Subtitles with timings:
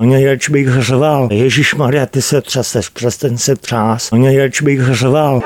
[0.00, 1.28] Nejradši bych řval.
[1.32, 4.10] Ježíš Maria, ty se třeseš, přestaň se třás.
[4.10, 5.42] Nejradši bych řval.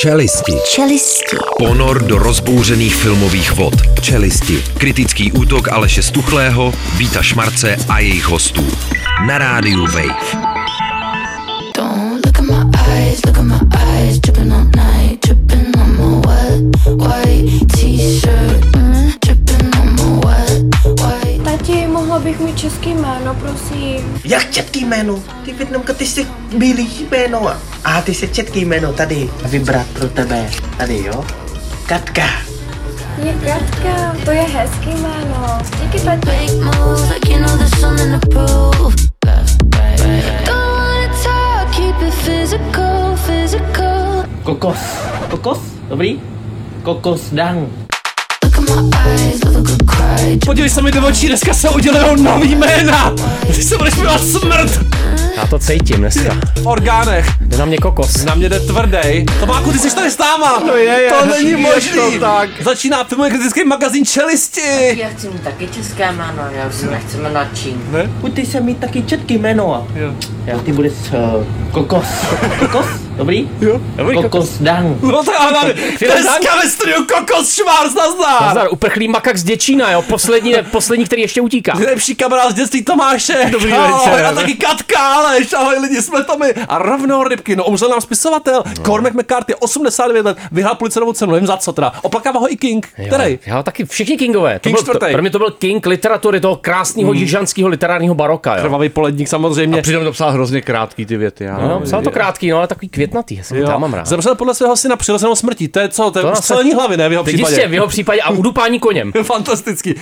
[0.00, 0.52] Čelisti.
[0.74, 1.36] Čelisti.
[1.58, 3.74] Ponor do rozbouřených filmových vod.
[4.00, 4.64] Čelisti.
[4.78, 8.66] Kritický útok Aleše Stuchlého, Víta Šmarce a jejich hostů.
[9.26, 10.48] Na rádiu Wave.
[11.76, 16.26] Don't look at my eyes, look at my eyes, dripping all night, dripping on my
[16.26, 17.17] wet, white
[17.76, 21.44] t-shirt, mm, dripping on my wet, white.
[21.44, 24.20] Tati, mohla bych mít český jméno, prosím.
[24.24, 25.18] Jak četký jméno?
[25.44, 27.52] Ty Větnamka, ty jsi bílý jméno.
[27.84, 29.30] A ty se četký jméno tady.
[29.44, 30.50] Vybrat pro tebe.
[30.76, 31.24] Tady, jo?
[31.86, 32.24] Katka.
[33.24, 35.58] Je Katka, to je hezký jméno.
[35.82, 36.38] Díky, tati.
[44.42, 44.78] Kokos.
[45.30, 45.58] Kokos?
[45.88, 46.20] Dobrý?
[46.82, 47.68] Kokos dang.
[50.46, 53.14] Podívej se mi do očí, dneska se udělují nový jména.
[53.46, 54.80] Ty se budeš smrt.
[55.38, 56.36] Já to cítím dneska.
[56.62, 57.26] V orgánech.
[57.40, 58.24] Jde na mě kokos.
[58.24, 59.26] Na mě jde tvrdej.
[59.40, 60.62] Tomáku, ty jsi tady s náma.
[60.66, 61.92] No je, je, to není je možný.
[61.92, 62.50] to tak.
[62.62, 64.98] Začíná filmový kritický magazín Čelisti.
[65.00, 67.80] Já chci mít taky české jméno, já už se nechci jmenovat Čín.
[67.90, 68.10] Ne?
[68.20, 69.88] Pojď ty se mít taky četký jméno.
[69.94, 70.14] Jo.
[70.46, 70.92] Já ty budeš
[71.36, 72.06] uh, kokos.
[72.58, 72.86] Kokos?
[73.16, 73.50] Dobrý?
[73.60, 73.80] Jo.
[73.96, 75.02] Dobrý kokos dang.
[75.02, 75.60] No tak ano,
[76.00, 78.42] dneska ve studiu Kokos Schwarz, nazdar.
[78.42, 81.74] Nazdar, uprchlý makak z Děčína, jo, poslední, poslední, který ještě utíká.
[81.78, 83.48] Nejlepší kamarád z dětství Tomáše.
[83.50, 84.26] Dobrý ahoj, večer.
[84.26, 86.54] A taky Katka, Aleš, ahoj lidi, jsme to my.
[86.68, 88.62] A rovnou rybky, no umřel nám spisovatel.
[88.78, 88.84] No.
[88.84, 91.92] Cormac McCarthy, 89 let, vyhrál Pulitzerovu cenu, nevím za co teda.
[92.02, 93.38] Oplakává ho i King, který?
[93.46, 94.54] Jo, taky všichni Kingové.
[94.54, 95.12] To King byl, to, čtvrtý.
[95.12, 97.18] pro mě to byl King literatury, toho krásného mm.
[97.18, 98.56] jižanského literárního baroka.
[98.56, 98.62] Jo.
[98.62, 99.82] Krvavý poledník samozřejmě.
[99.82, 101.44] Přitom to psal hrozně krátký ty věty.
[101.44, 101.58] Já.
[101.58, 104.06] No, psal to krátký, no, ale takový květnatý, já, já mám rád.
[104.06, 105.68] Zemřel podle svého syna přirozenou smrtí.
[105.68, 106.10] To je co?
[106.10, 107.08] To je To střelení hlavy, ne?
[107.08, 107.54] V jeho Teď případě.
[107.54, 109.12] jistě, v jeho případě a udupání koněm.
[109.22, 109.94] Fantastický.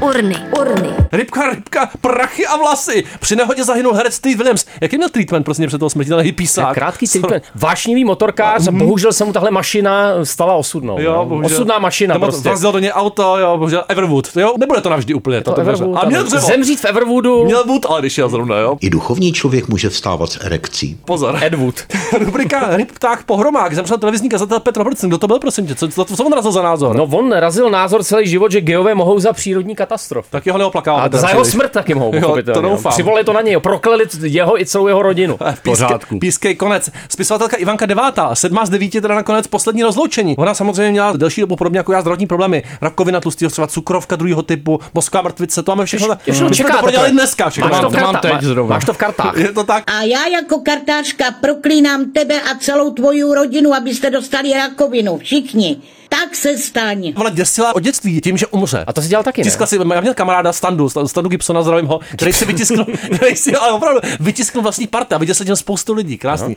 [0.00, 0.88] Urny, urny.
[1.12, 3.04] Rybka, rybka, prachy a vlasy.
[3.20, 4.64] Při nehodě zahynul herec Steve Williams.
[4.80, 6.10] Jaký měl treatment prostě před toho smrti?
[6.10, 6.74] Ten hippisák.
[6.74, 7.44] Krátký treatment.
[7.54, 11.00] Vášnivý motorkář, a bohužel se mu tahle mašina stala osudnou.
[11.00, 11.24] Jo, no.
[11.26, 11.56] bohužel.
[11.56, 12.48] Osudná mašina Nebo prostě.
[12.48, 14.28] Vrazil do něj auto, jo, bohužel Everwood.
[14.36, 15.40] Jo, nebude to navždy úplně.
[15.40, 16.46] To, To to Everwood, a měl dřevo.
[16.46, 17.44] Zemřít v Everwoodu.
[17.44, 18.76] Měl wood, ale když jel zrovna, jo.
[18.80, 20.98] I duchovní člověk může vstávat s erekcí.
[21.04, 21.38] Pozor.
[21.42, 21.74] Ed Wood.
[22.18, 23.74] Rubrika Ryb, pták, pohromák.
[23.74, 25.10] Zemřel televizní kazatel Petr Robertson.
[25.10, 25.74] Kdo to byl, prosím tě?
[25.74, 26.96] Co, co, co on razil za názor?
[26.96, 30.26] No on razil názor celý život, že geové mohou za přírodní katastrof.
[30.30, 31.08] tak jeho neoplakával.
[31.12, 32.60] A za jeho smrt taky mohou, Jo, pochopitelně.
[32.60, 32.92] to doufám.
[32.92, 33.60] Přivolili to na něj, jo.
[34.06, 35.38] Prokleli jeho i celou jeho rodinu.
[35.54, 36.90] V píske, pískej konec.
[37.08, 40.36] Spisovatelka Ivanka Devátá, sedmá z devíti, teda nakonec poslední rozloučení.
[40.36, 42.62] Ona samozřejmě měla delší dobu podobně jako já zdravotní problémy.
[42.80, 46.16] Rakovina tlustého střeva, cukrovka druhého typu, mozková mrtvice, to máme všechno.
[46.26, 47.50] Ještě to prodělali dneska.
[47.50, 47.70] Všechno.
[47.70, 48.74] Máš to, v to mám karta, teď zrovna.
[48.74, 49.36] máš to v kartách.
[49.46, 49.84] Je to tak?
[49.86, 55.18] A já jako kartářka proklínám tebe a celou tvoji rodinu, abyste dostali rakovinu.
[55.18, 55.76] Všichni.
[56.08, 57.12] Tak se staň.
[57.16, 58.84] Ona děsila od dětství tím, že umře.
[58.86, 59.44] A to si dělal taky, ne?
[59.44, 62.84] Tiskla si, já měl kamaráda Standu, Standu Gibsona, zdravím ho, který si vytiskl,
[63.16, 66.56] který si, ale opravdu, vytiskl vlastní parta a viděl se tím spoustu lidí, krásný.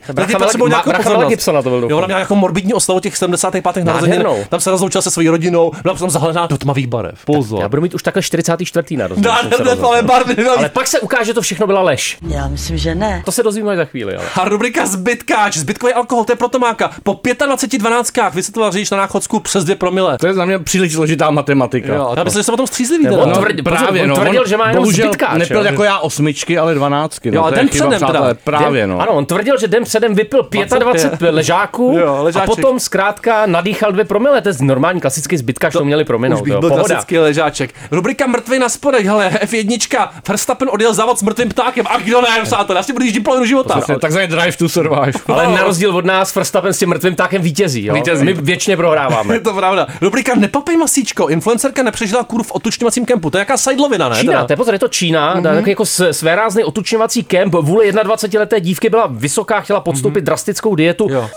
[0.58, 1.28] No, nějakou pozornost.
[1.28, 3.84] Gibsona to byl, Jo, ona měla jako morbidní oslavu těch 75.
[3.84, 7.24] narozenin, tam se rozloučila se svojí rodinou, byla potom zahalená do tmavých barev.
[7.24, 7.62] Pozor.
[7.62, 8.96] Já budu mít už takhle 44.
[8.96, 9.28] narozeniny.
[9.28, 9.80] Nádherné jsem se rozhodl.
[9.80, 10.58] tmavé barvy, no.
[10.58, 12.18] Ale pak se ukáže, že to všechno byla lež.
[12.28, 13.22] Já myslím, že ne.
[13.24, 14.26] To se dozvíme až za chvíli, ale.
[14.34, 16.90] A rubrika zbytkáč, zbytkový alkohol, to je pro Tomáka.
[17.02, 20.18] Po 25 dvanáctkách vysvětloval řidič na náchodsku přes 2 promile.
[20.18, 21.94] To je za mě příliš složitá matematika.
[21.94, 23.04] Jo, já myslím, že jsem o tom střízlivý.
[23.04, 23.18] Teda.
[23.18, 23.34] on no.
[23.34, 26.74] tvrdil- Právě, no, tvrdil, on že má jenom bohužel zbytkáč, Nepil jako já osmičky, ale
[26.74, 27.28] dvanáctky.
[27.28, 28.06] Jo, no, je den chyba, předem teda.
[28.12, 29.00] přátelé, Právě, no.
[29.00, 34.04] Ano, on tvrdil, že den předem vypil 25 ležáků Jo, a potom zkrátka nadýchal dvě
[34.04, 34.40] promile.
[34.40, 36.44] To je normální klasický zbytkač, to měli Už prominout.
[36.44, 37.74] bych Jo, byl klasický ležáček.
[37.90, 40.08] Rubrika mrtvý na spodech, hele, F1.
[40.28, 41.86] Verstappen odjel závod s mrtvým ptákem.
[41.88, 43.80] A kdo ne, přátelé, já si budu jíždit polovinu života.
[44.00, 45.12] Takzvaný drive to survive.
[45.28, 47.84] Ale na rozdíl od nás Verstappen s tím mrtvým ptákem vítězí.
[47.86, 47.94] Jo?
[47.94, 48.24] Vítězí.
[48.24, 49.29] My věčně prohráváme.
[49.32, 49.86] Je to pravda.
[50.00, 51.28] Rubrika Nepapej masíčko.
[51.28, 53.30] Influencerka nepřežila kurv v otučňovacím kempu.
[53.30, 54.16] To je jaká sidelovina, ne?
[54.16, 54.44] Čína, teda?
[54.46, 55.54] to je pozor, je to Čína, mm-hmm.
[55.54, 57.54] takový jako s- svérázný otučňovací kemp.
[57.60, 60.24] Vůle 21-leté dívky byla vysoká, chtěla podstoupit mm-hmm.
[60.24, 61.06] drastickou dietu.
[61.10, 61.30] Jo.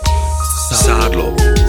[0.72, 1.63] Sádlo.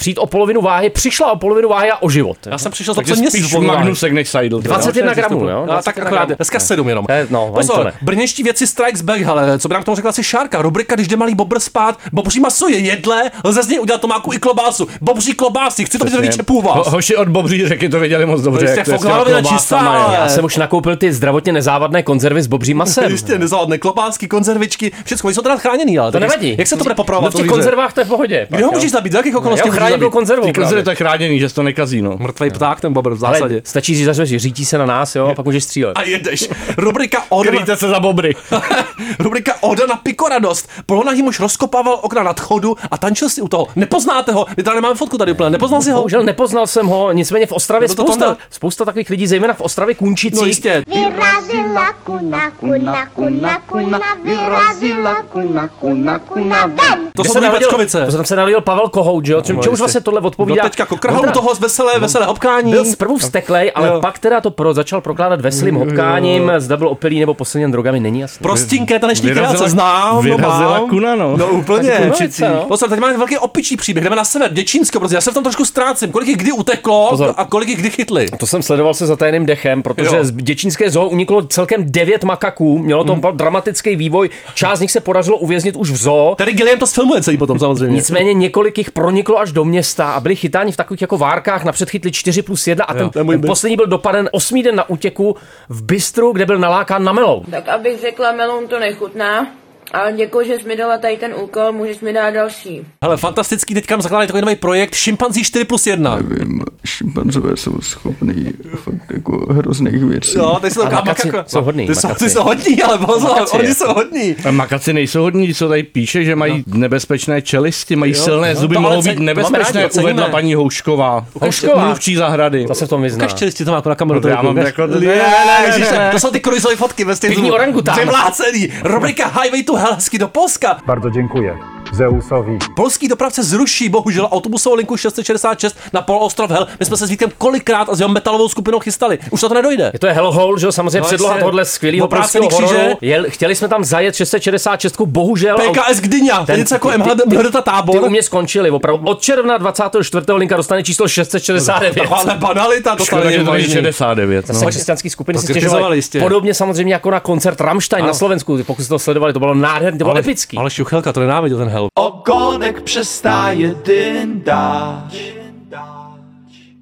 [0.00, 2.36] Přijít o polovinu váhy, přišla o polovinu váhy a o život.
[2.46, 3.52] Já jsem přišel za měsíc.
[3.60, 4.62] Magnusek než Seidel.
[4.62, 4.74] teda.
[4.74, 5.60] 21 gramů, jo?
[5.60, 7.04] No, 21 tak akorát, dneska sedm jenom.
[7.08, 7.92] Eh, no, Pozor, ne.
[8.02, 11.08] brněští věci Strikes Back, hele, co by nám k tomu řekla si Šárka, rubrika, když
[11.08, 14.88] jde malý bobr spát, bobří maso je jedle, lze z něj udělat tomáku i klobásu,
[15.00, 16.76] bobří klobásy, chci to vidět více půl vás.
[16.86, 18.66] Ho, hoši od Bobří řeky to věděli moc dobře.
[18.66, 18.86] jak
[19.24, 23.10] to je čistá, ale- Já jsem už nakoupil ty zdravotně nezávadné konzervy s bobřím masem.
[23.10, 26.54] Jistě, nezávadné klobásky, konzervičky, všechno, jsou teda chráněný, ale To nevadí.
[26.58, 27.32] Jak se to bude No popravovat?
[27.34, 28.46] v těch konzervách to je v pohodě.
[28.50, 29.12] Kde ho můžeš zabít?
[29.12, 29.70] Za jakých okolností?
[29.98, 30.44] Byl konzervou.
[30.44, 30.84] Ty konzervy právě.
[30.84, 32.16] to je chráněný, že to nekazí, no.
[32.18, 33.62] Mrtvý pták, ten bobr v Ale zásadě.
[33.64, 35.92] stačí říct, že řítí se na nás, jo, a pak můžeš střílet.
[35.98, 36.48] A jedeš.
[36.76, 38.34] Rubrika Oda, Kryjte se za bobry.
[39.18, 40.68] rubrika Oda na pikoradost.
[40.86, 43.66] Polonahý muž rozkopával okna nad chodu a tančil si u toho.
[43.76, 44.46] Nepoznáte ho?
[44.56, 45.50] My tady nemáme fotku tady úplně.
[45.50, 45.96] Nepoznal si ho?
[45.96, 48.36] Bohužel nepoznal jsem ho, nicméně v Ostravě to spousta, Tonda?
[48.50, 50.36] spousta takových lidí, zejména v Ostravě Kunčicí.
[50.36, 50.82] No jistě.
[50.86, 57.10] Vyrazila kuna, kuna, kuna, kuna, vyrazila kuna, kuna, kuna, ven!
[57.16, 58.04] To Kde jsou se ty narodil- Pečkovice.
[58.04, 59.40] To se tam se narodil Pavel Kohout, že jo?
[59.42, 59.70] Čím, No, jistě.
[59.80, 60.62] Vlastně tohle odpovídá.
[60.62, 62.70] No teďka kokrhal teda toho z veselé, veselé hopkání.
[62.72, 64.00] Byl zprvu vzteklej, ale Jo.
[64.00, 68.20] pak teda to pro, začal prokládat veselým hopkáním, zda byl opilý nebo posilněn drogami, není
[68.20, 68.42] jasné.
[68.42, 70.88] Prostinké taneční kreace, znám, no vyrazila mám.
[70.88, 71.36] kuna, no.
[71.36, 72.12] No úplně.
[72.40, 72.64] No.
[72.68, 75.42] Pozor, teď máme velký opičí příběh, jdeme na sever, Děčínsko, protože já se v tom
[75.42, 76.12] trošku ztrácím.
[76.12, 77.34] Kolik jich kdy uteklo Pozor.
[77.36, 78.26] a kolik jich kdy chytli?
[78.38, 80.24] To jsem sledoval se za tajným dechem, protože Jo.
[80.24, 83.22] z děčínské zoo uniklo celkem devět makaků, mělo to hmm.
[83.36, 86.34] dramatický vývoj, část z nich se podařilo uvěznit už v zoo.
[86.38, 87.94] Tady Gilliam to sfilmuje celý potom samozřejmě.
[87.94, 91.90] Nicméně několik jich proniklo až do města a byli chytáni v takových jako várkách, napřed
[91.90, 93.46] chytli 4 plus 1 a Jo, ten, ten byt.
[93.46, 95.36] poslední byl dopaden osmý den na útěku
[95.68, 97.44] v Bystru, kde byl nalákán na melou.
[97.50, 99.46] Tak abych řekla, melon to nechutná,
[99.92, 102.80] ale děkuji, že jsi mi dala tady ten úkol, můžeš mi dát další.
[103.04, 106.16] Hele, fantastický, teďka nám zakládají takový nový projekt Šimpanzí 4 plus 1.
[106.16, 110.38] Nevím, šimpanzové jsou schopný fakt jako hrozných věcí.
[110.38, 111.48] Jo, ty jsou taková makaci makaka.
[111.48, 112.24] jsou hodný, Ty jsou, makaci.
[112.24, 113.84] ty jsou hodní, ale pozor, Makaci, oni jako.
[113.84, 114.36] jsou hodní.
[114.48, 118.60] A makaci nejsou hodní, co tady píše, že mají nebezpečné čelisti, mají Jo, silné no,
[118.60, 121.26] zuby, mohou být nebezpečné, rádi, uvedla paní Houšková.
[121.40, 121.84] Houšková?
[121.84, 122.66] Mluvčí zahrady.
[122.66, 123.16] To se v tom vyzná.
[123.24, 124.18] Ukaž čelisti, to má jako na kameru.
[124.18, 126.08] No to já mám jako- Ne, ne, ne, ne, ježiš, ne.
[126.12, 127.34] To jsou ty kruizové fotky ve stylu.
[127.34, 127.94] Pěkný orangután.
[127.96, 128.68] Přemlácený.
[128.84, 130.80] Rubrika Highway to Hezky do Polska.
[130.86, 131.58] Bardzo dziękuję.
[132.04, 132.58] Zeusowi.
[132.76, 136.66] Polský dopravce zruší bohužel autobusovou linku 666 na poloostrov Hel.
[136.80, 139.18] My jsme se s Vítkem kolikrát a s jeho metalovou skupinou chystali.
[139.30, 139.90] Už na to nedojde.
[139.92, 142.94] Je to je Hellhole, že jo, samozřejmě No, předloha tohohle skvělého polského kříže.
[143.00, 145.56] Jel, chtěli jsme tam zajet 666, bohužel.
[145.58, 148.02] PKS Gdyňa, to je něco jako MHD Mhrdeta Ty tábor.
[148.04, 149.06] u mě skončili, opravdu.
[149.06, 150.26] Od června 24.
[150.32, 151.96] linka dostane číslo 669.
[152.10, 153.74] No, ale banalita, to Škoda, tady že je to není možný.
[153.74, 154.46] 69.
[154.46, 154.70] Zase No.
[154.70, 156.00] křesťanský skupiny To si stěžovali.
[156.20, 158.58] Podobně samozřejmě jako na koncert Rammstein na Slovensku.
[158.66, 160.56] Pokud jste to sledovali, to bylo nádherné, to bylo Ale- epický.
[160.56, 161.89] Ale Šuchelka to nenáviděl ten Hel.
[161.94, 165.40] Ogonek przestaje dyndać.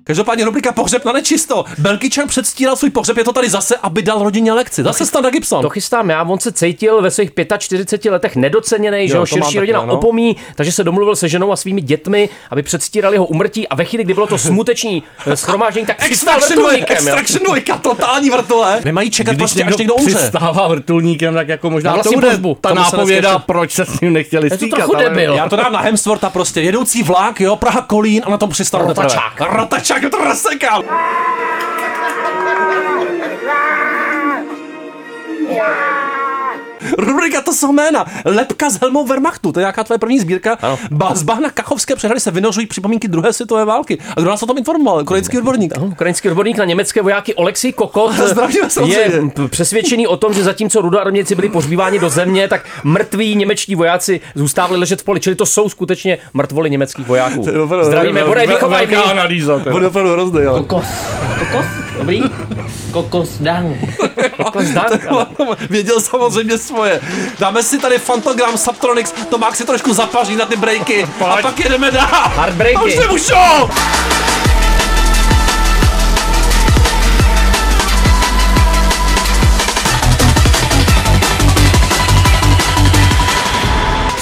[0.09, 1.65] Každopádně rubrika Pohřeb na nečisto.
[1.79, 4.83] Belgičan předstíral svůj pohřeb, je to tady zase, aby dal rodině lekci.
[4.83, 5.63] Zase Standa Gibson.
[5.63, 9.37] To chystám já, on se cítil ve svých 45 letech nedoceněný, že Jo, ho to
[9.37, 9.95] mám širší taky, rodina ano.
[9.95, 13.85] opomí, takže se domluvil se ženou a svými dětmi, aby předstírali jeho umrtí a ve
[13.85, 17.09] chvíli, kdy bylo to smuteční eh, schromáždění, tak přistál Extraction dvojka, vrtulníkem.
[17.09, 18.81] Extraction dvojka, totální vrtule.
[18.85, 20.15] Nemají čekat Když prostě, až někdo umře.
[20.17, 24.91] přistává vrtulníkem, tak jako možná to bude ta nápověda, proč se s ním nechtěli stýkat.
[25.17, 28.87] Já to dám na Hemsworta prostě, jedoucí vlak, jo, Praha Kolín a na tom přistal
[28.87, 29.41] Rotačák.
[29.41, 30.83] Rotačák, to rozsekal.
[36.99, 38.07] Rubrika to jsou jména.
[38.25, 40.59] Lepka s helmou Wehrmachtu, to je jaká tvoje první sbírka.
[40.91, 43.99] Ba- z bahna Kachovské přehrady se vynořují připomínky druhé světové války.
[44.17, 45.05] A kdo nás o tom informoval?
[45.05, 45.73] Korejský odborník.
[45.81, 48.13] Ukrajinský odborník na německé vojáky Oleksij Kokot
[48.87, 54.21] je přesvědčený o tom, že zatímco rudoarmějci byli pohřbíváni do země, tak mrtví němečtí vojáci
[54.35, 57.47] zůstávali ležet v poli, čili to jsou skutečně mrtvoly německých vojáků.
[57.83, 58.23] Zdravíme,
[59.05, 59.59] analýza.
[59.71, 60.41] Bude opravdu hrozný.
[60.51, 60.85] Kokos.
[61.39, 61.67] Kokos?
[61.99, 62.23] Dobrý?
[62.91, 63.77] Kokos dang.
[65.71, 67.01] Věděl samozřejmě svoje.
[67.39, 71.09] Dáme si tady Fantogram Subtronics, to má si trošku zapaří na ty breaky.
[71.31, 72.09] A pak jedeme dál.
[72.37, 72.77] Heartbreaky.
[72.77, 73.69] A už nemůžou!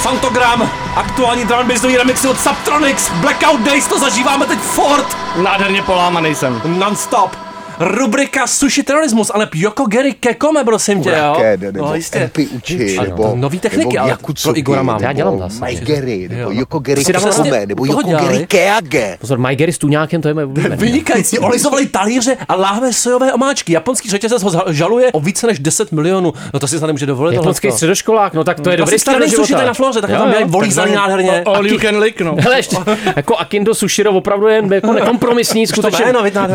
[0.03, 5.83] Fantogram, aktuální drum and bassový remixy od Subtronics, Blackout Days, to zažíváme teď fort, Nádherně
[5.83, 6.62] polámaný jsem.
[6.65, 7.46] non-stop.
[7.81, 11.16] Rubrika Sushi terorismus, ale Yoko Geri Kekome, prosím tě, jo?
[11.37, 12.18] Raké, nebo No, jistě.
[12.25, 15.02] MP Uči, nebo, to nový techniky, nebo ale pro Igora mám.
[15.02, 15.61] Já dělám nebo zase.
[15.61, 16.50] Maigeri, nebo Jo.
[16.50, 18.47] Yokogeri To si dáme Kome, vlastně- nebo Yokogeri dělali?
[18.47, 19.16] Keage.
[19.21, 20.76] Pozor, Majgery s tuňákem, to je moje oblíbené.
[20.76, 23.73] Vynikající, olizovali talíře a láhve sojové omáčky.
[23.73, 26.33] Japonský řetězec ho za- žaluje o více než 10 milionů.
[26.54, 27.35] No to si snad nemůže dovolit.
[27.35, 29.47] Japonský středoškolák, no tak to je dobrý Klasický start do nejsou života.
[29.47, 31.42] šité na floře, tak tam dělají volízaný takzvaný- nádherně.
[31.47, 32.37] All you can lick, no.
[32.40, 32.76] Hele, ještě,
[33.16, 36.06] jako Akindo Sushiro opravdu je jako nekompromisní, skutečně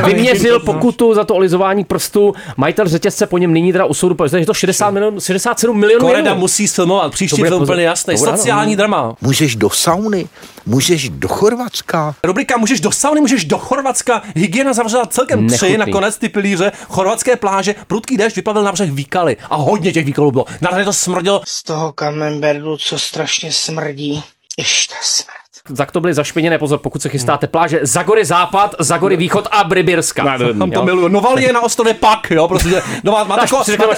[0.05, 2.33] vyměřil pokutu za to olizování prstů.
[2.57, 6.07] Majitel řetězce po něm nyní teda u soudu, protože je to 60 milionů, 67 milionů
[6.07, 8.17] Koreda musí sfilmovat, příští To bude film úplně jasný.
[8.17, 9.15] Sociální drama.
[9.21, 10.27] Můžeš do sauny,
[10.65, 12.15] můžeš do Chorvatska.
[12.23, 14.21] Rubrika Můžeš do sauny, můžeš do Chorvatska.
[14.35, 15.77] Hygiena zavřela celkem tři, Nechutný.
[15.77, 16.71] nakonec ty pilíře.
[16.87, 19.37] Chorvatské pláže, prudký déšť vyplavil na břeh výkaly.
[19.49, 20.45] A hodně těch výkalů bylo.
[20.61, 21.41] Nádherně to smrdilo.
[21.47, 24.23] Z toho kamemberdu, co strašně smrdí,
[24.57, 25.40] ještě smrt.
[25.77, 30.37] Tak to byly zašpiněné, pozor, pokud se chystáte pláže Zagory západ, Zagory východ a Brybirska.
[30.59, 31.07] Tam to miluju.
[31.07, 32.81] Noval je na ostrově Pak, jo, prostě.
[33.03, 33.51] No, má, máte až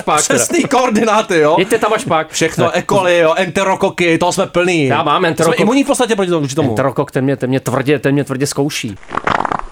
[0.05, 0.39] Pak, teda.
[0.39, 1.55] přesný koordináty, jo.
[1.59, 2.31] Jeďte tam až pak.
[2.31, 4.85] Všechno, ekoly, jo, enterokoky, toho jsme plný.
[4.85, 5.55] Já mám enterokok.
[5.55, 6.41] Jsme imunní v podstatě proti tomu.
[6.41, 6.69] proti tomu.
[6.69, 8.97] Enterokok, ten mě, ten mě tvrdě, ten mě tvrdě zkouší.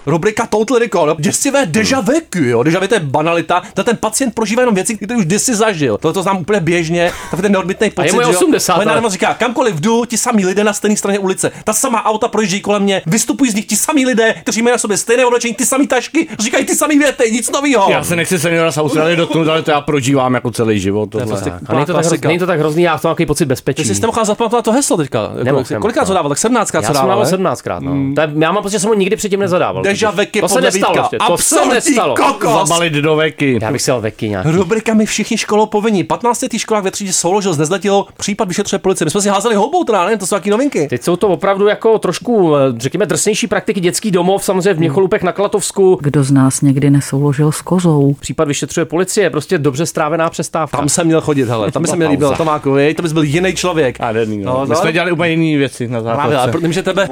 [0.06, 1.16] Rubrika Total Recall, jo.
[1.18, 2.62] děsivé deja vu, jo.
[2.62, 5.98] Deja vu to je banalita, to ten pacient prožívá jenom věci, které už kdysi zažil.
[5.98, 8.06] Tohle to znám úplně běžně, takový ten neodbitný pocit.
[8.06, 8.28] je že jo.
[8.30, 8.88] 80 Moje let.
[8.88, 11.52] národnost říká, kamkoliv jdu, ti samí lidé na stejné straně ulice.
[11.64, 14.78] Ta samá auta projíždějí kolem mě, vystupují z nich ti samí lidé, kteří mají na
[14.78, 17.90] sobě stejné oblečení, ty samé tašky, říkají ty samé věty, nic nového.
[17.90, 21.10] Já se nechci seniora z Austrálie dotknout, ale to já prožívám jako celý život.
[21.10, 21.26] Tohle.
[21.26, 22.28] prostě A není to, tak, klasika.
[22.28, 23.82] není to tak hrozný, já v tom mám takový pocit bezpečí.
[23.82, 25.22] Ty jsi si mohl zapamatovat to heslo teďka.
[25.22, 26.28] Jako, Nemohl, Kolikrát co dával?
[26.28, 27.08] Tak 17 Já co jsem dával.
[27.08, 27.30] dával ne?
[27.30, 28.14] 17 krát, no.
[28.14, 29.82] To je, já mám pocit, že jsem ho nikdy předtím nezadával.
[30.00, 31.02] Deja veky to se podle nestalo Vítka.
[31.12, 31.18] ještě.
[31.26, 32.14] To se nestalo.
[32.16, 32.68] kokos.
[32.68, 33.58] Zabalit do veky.
[33.62, 34.50] Já bych si dal veky nějaký.
[34.50, 36.04] Rubrika my všichni školou povinní.
[36.04, 39.04] 15 letý školák ve třídě souložil s nezletilou, případ vyšetřuje policie.
[39.06, 40.16] My jsme si házeli houbou, teda, ne?
[40.18, 40.88] To jsou taky novinky.
[40.88, 45.22] Teď jsou to opravdu jako trošku, eh, řekněme, drsnější praktiky dětský domov, samozřejmě v Měcholupech
[45.22, 45.98] na Klatovsku.
[46.02, 48.14] Kdo z nás někdy nesouložil s kozou?
[48.20, 50.76] Případ vyšetřuje policie, prostě dobře strávená přestávka.
[50.76, 51.70] Tam jsem měl chodit, hele.
[51.72, 52.36] Tam by se mi líbilo.
[52.36, 53.96] Tomákovi, to bys byl jiný člověk.
[54.00, 56.58] A ne, no, No, My jsme dělali úplně jiné věci na Právě, ale základce.
[56.60, 57.08] protože tebe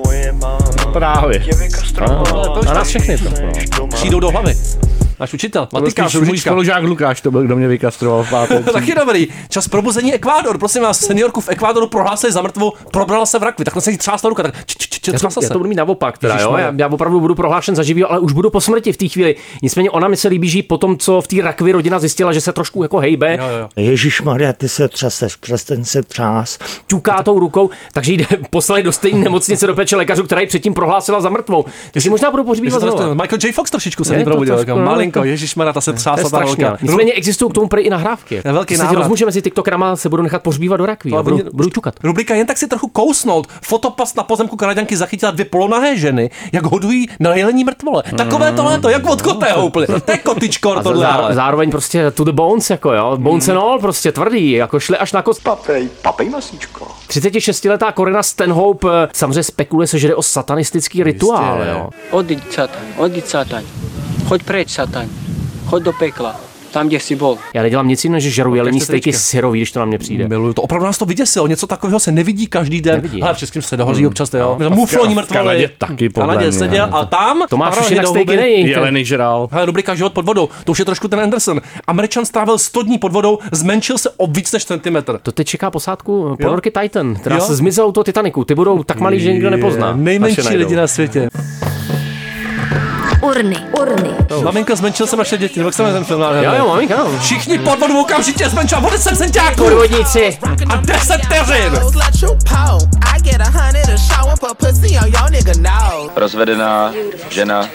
[0.92, 1.42] Právě.
[2.70, 3.30] A nás všechny to.
[3.78, 3.86] No.
[3.86, 4.56] přijdou do hlavy.
[5.20, 8.30] Náš učitel, To byl Matikáš, spíš můj spolužák Lukáš, to byl, kdo mě vykastroval v
[8.30, 8.62] páté.
[8.72, 9.28] Taky dobrý.
[9.48, 10.58] Čas probuzení Ekvádor.
[10.58, 13.64] Prosím vás, seniorku v Ekvádoru prohlásili za mrtvou, probrala se v rakvi.
[13.64, 15.52] Tak se jí třásla ruka, tak č, č, č, Já to, třásla já se.
[15.52, 16.54] to budu mít naopak, teda, jo?
[16.58, 19.36] Já, já, opravdu budu prohlášen za živýho, ale už budu po smrti v té chvíli.
[19.62, 22.40] Nicméně ona mi se líbí, že po tom, co v té rakvi rodina zjistila, že
[22.40, 23.38] se trošku jako hejbe.
[23.76, 26.58] Ježíš Maria, ty se třaseš, přes ten se třás.
[26.86, 30.74] ťuká tou rukou, takže jde poslali do stejné nemocnice do péče lékařů, která ji předtím
[30.74, 31.64] prohlásila za mrtvou.
[31.92, 33.14] Takže možná budu pohřbívat znovu.
[33.14, 33.52] Michael J.
[33.52, 34.56] Fox trošičku se Je mi probudil,
[35.18, 36.76] malinko, ježišmarja, ta se třásla ta ruka.
[36.82, 38.34] Nicméně existují k tomu prý i nahrávky.
[38.44, 41.12] Je velký se ti rozmůže mezi TikTokerama, se budu nechat pohřbívat do rakví.
[41.14, 41.94] a Budu, oni- budu ťukat.
[42.02, 43.46] Rubrika jen tak si trochu kousnout.
[43.62, 48.02] Fotopas na pozemku Kanaďanky zachytila dvě polonahé ženy, jak hodují na jelení mrtvole.
[48.16, 49.86] Takové tohle to, jak od kotého úplně.
[49.86, 51.08] To je kotičkor A tohle.
[51.30, 53.16] zároveň prostě to the bones, jako jo.
[53.16, 55.42] Bones and all, prostě tvrdý, jako šli až na kost.
[55.42, 56.86] Papej, papej masíčko.
[57.08, 61.90] 36-letá Corina Stanhope eh, samozřejmě spekuluje se, že jde o satanistický rituál, jo.
[62.10, 63.62] Odíď, satan, odíď, satan.
[64.30, 65.08] Choď preč, satan.
[65.66, 66.40] Choď do pekla.
[66.72, 67.38] Tam, kde jsi bol.
[67.54, 70.28] Já nedělám nic jiného, že žeru jelení stejky syrový, když to na mě přijde.
[70.28, 70.62] Miluju to.
[70.62, 71.46] Opravdu nás to vyděsilo.
[71.46, 72.94] Něco takového se nevidí každý den.
[72.94, 74.56] Nevidí, Ale v Českém se dohoří občas, jo.
[74.60, 74.70] No.
[74.70, 75.38] Mufloni mrtvoly.
[75.38, 76.96] Kanadě taky, podle Kanadě no.
[76.96, 78.68] a tam Tomáš Karel už jinak stejky nejí.
[78.68, 79.48] Jeleny žral.
[79.52, 80.48] Hele, rubrika Život pod vodou.
[80.64, 81.60] To už je trošku ten Anderson.
[81.86, 85.18] Američan strávil 100 dní pod vodou, zmenšil se o víc než centimetr.
[85.22, 88.44] To teď čeká posádku ponorky Titan, která se zmizela u toho Titaniku.
[88.44, 89.92] Ty budou tak malý, že nikdo nepozná.
[89.96, 91.30] Nejmenší lidi na světě.
[93.30, 94.10] Urny, urny.
[94.44, 96.20] Maminko, zmenšil jsem naše děti, jak se jmenuje ten film?
[96.42, 96.96] Jo, jo, maminka.
[97.20, 99.54] Všichni pod vodu okamžitě zmenšila o 10 centiáků.
[99.54, 100.38] Podvodníci.
[100.68, 101.72] A 10 vteřin.
[106.16, 106.92] Rozvedená
[107.28, 107.68] žena,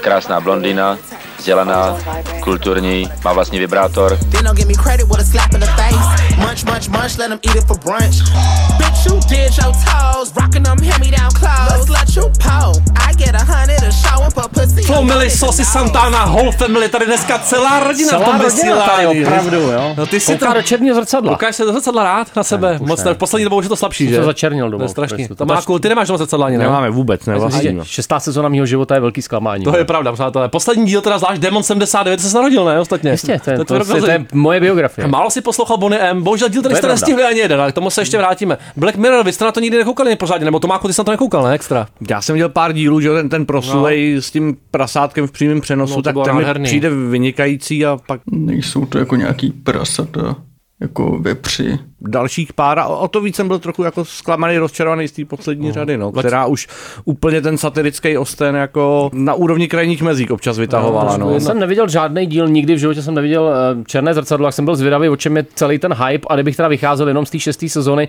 [0.00, 0.98] krásná blondýna,
[1.38, 1.96] vzdělaná,
[2.40, 4.18] kulturní, má vlastní vibrátor.
[15.02, 19.56] Millie, Sosy Santana, Whole Family, tady dneska celá rodina v Celá tom rodina tady, opravdu,
[19.56, 19.94] jo.
[19.96, 21.32] No ty si Kouká do černého zrcadla.
[21.32, 22.78] Koukáš se do zrcadla rád na sebe?
[22.82, 23.14] Moc ne.
[23.14, 24.18] V poslední dobou už je to slabší, Jsem že?
[24.18, 24.78] se začernil domů.
[24.78, 25.26] To je strašný.
[25.26, 25.34] Prostě.
[25.34, 26.64] Tomáku, ty nemáš doma zrcadla ani, ne?
[26.64, 27.76] Nemáme vůbec, ne, že vlastně.
[27.82, 29.64] Šestá sezóna mého života je velký zklamání.
[29.64, 30.48] To je pravda, přátelé.
[30.48, 32.80] Poslední díl teda zvlášť Demon 79 se narodil, ne?
[32.80, 33.10] Ostatně.
[33.10, 35.06] Jistě, to je, to, to, to, to je moje biografie.
[35.08, 36.22] Málo si poslouchal Bonnie M.
[36.22, 38.58] Bohužel díl tady To jste nestihli ani jeden, ale k tomu se ještě vrátíme.
[38.76, 41.10] Black Mirror, vy jste na to nikdy nekoukali pořádně, nebo Tomáku, ty jsi na to
[41.10, 41.54] nekoukal, ne?
[41.54, 41.86] Extra.
[42.10, 45.60] Já jsem dělal pár dílů, že jo, ten, ten proslulej s tím prasátkem v přímém
[45.60, 46.64] přenosu, No, to tak ten nádherný.
[46.64, 50.36] přijde vynikající a pak Nejsou to jako nějaký prasata,
[50.80, 51.78] jako vepři.
[52.00, 55.72] Dalších pár a o to víc jsem byl trochu jako zklamaný, rozčarovaný z té poslední
[55.72, 56.68] řady, no, která už
[57.04, 61.16] úplně ten satirický osten jako na úrovni krajních mezík občas vytahovala.
[61.16, 63.50] No, Já jsem neviděl žádný díl, nikdy v životě jsem neviděl
[63.80, 66.56] eh, Černé zrcadlo, jak jsem byl zvědavý, o čem je celý ten hype a kdybych
[66.56, 68.08] teda vycházel jenom z té šesté sezóny,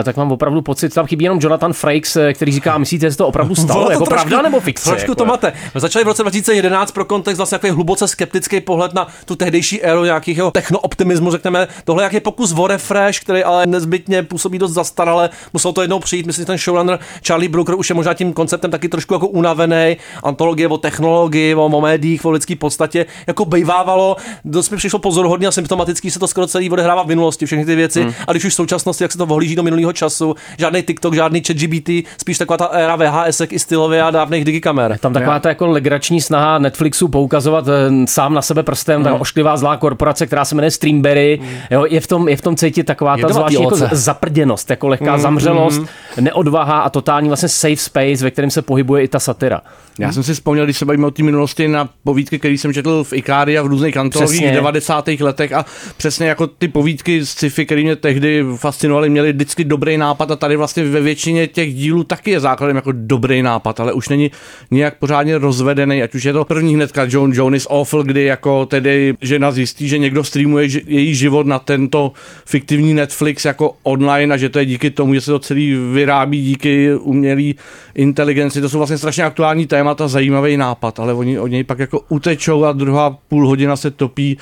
[0.00, 3.10] eh, tak mám opravdu pocit, tam chybí jenom Jonathan Frakes, eh, který říká, myslíte, že
[3.10, 4.90] se to opravdu stalo, to jako trošku- pravda nebo fikce?
[4.90, 5.52] Trošku jako, to máte.
[5.74, 10.04] Začali v roce 2011 pro kontext vlastně takový hluboce skeptický pohled na tu tehdejší éru
[10.04, 11.68] nějakého technooptimismu, řekněme.
[11.84, 15.30] Tohle jak je pokus o refresh, který ale nezbytně působí dost zastarale.
[15.52, 18.70] Musel to jednou přijít, myslím, že ten showrunner Charlie Brooker už je možná tím konceptem
[18.70, 19.96] taky trošku jako unavený.
[20.22, 24.16] Antologie o technologii, o, o médiích, o lidské podstatě, jako bejvávalo.
[24.44, 27.76] Dost mi přišlo pozoruhodný a symptomatický se to skoro celý odehrává v minulosti, všechny ty
[27.76, 28.02] věci.
[28.02, 28.12] Hmm.
[28.26, 31.42] A když už v současnosti, jak se to ohlíží do minulého času, žádný TikTok, žádný
[31.46, 34.98] ChatGPT, spíš taková ta éra VHS i stylově a dávných digikamer.
[34.98, 39.56] Tam taková ta jako legrační snaha Netflixu poukazovat eh, sám na sebe prstem, ta ošklivá
[39.56, 43.09] zlá korporace, která se jmenuje Streamberry, jo, je v tom, je v tom cítit taková
[43.16, 45.86] taková ta zvláštní jako zaprděnost, jako lehká Mm, zamřelost, mm.
[46.20, 49.60] neodvaha a totální vlastně safe space, ve kterém se pohybuje i ta satira.
[49.98, 53.04] Já jsem si vzpomněl, když se bavíme o té minulosti, na povídky, které jsem četl
[53.04, 54.50] v Ikárii a v různých Přesně.
[54.50, 55.08] v 90.
[55.08, 55.64] letech a
[55.96, 60.36] přesně jako ty povídky z sci-fi, které mě tehdy fascinovaly, měly vždycky dobrý nápad a
[60.36, 64.30] tady vlastně ve většině těch dílů taky je základem jako dobrý nápad, ale už není
[64.70, 68.66] nějak pořádně rozvedený, ať už je to první hnedka John Joan is Awful, kdy jako
[68.66, 72.12] tedy žena zjistí, že někdo streamuje její život na tento
[72.44, 76.42] fiktivní Netflix jako online a že to je díky tomu, že se to celý vyrábí
[76.42, 77.52] díky umělé
[77.94, 78.60] inteligenci.
[78.60, 82.64] To jsou vlastně strašně aktuální témata, zajímavý nápad, ale oni od něj pak jako utečou
[82.64, 84.38] a druhá půl hodina se topí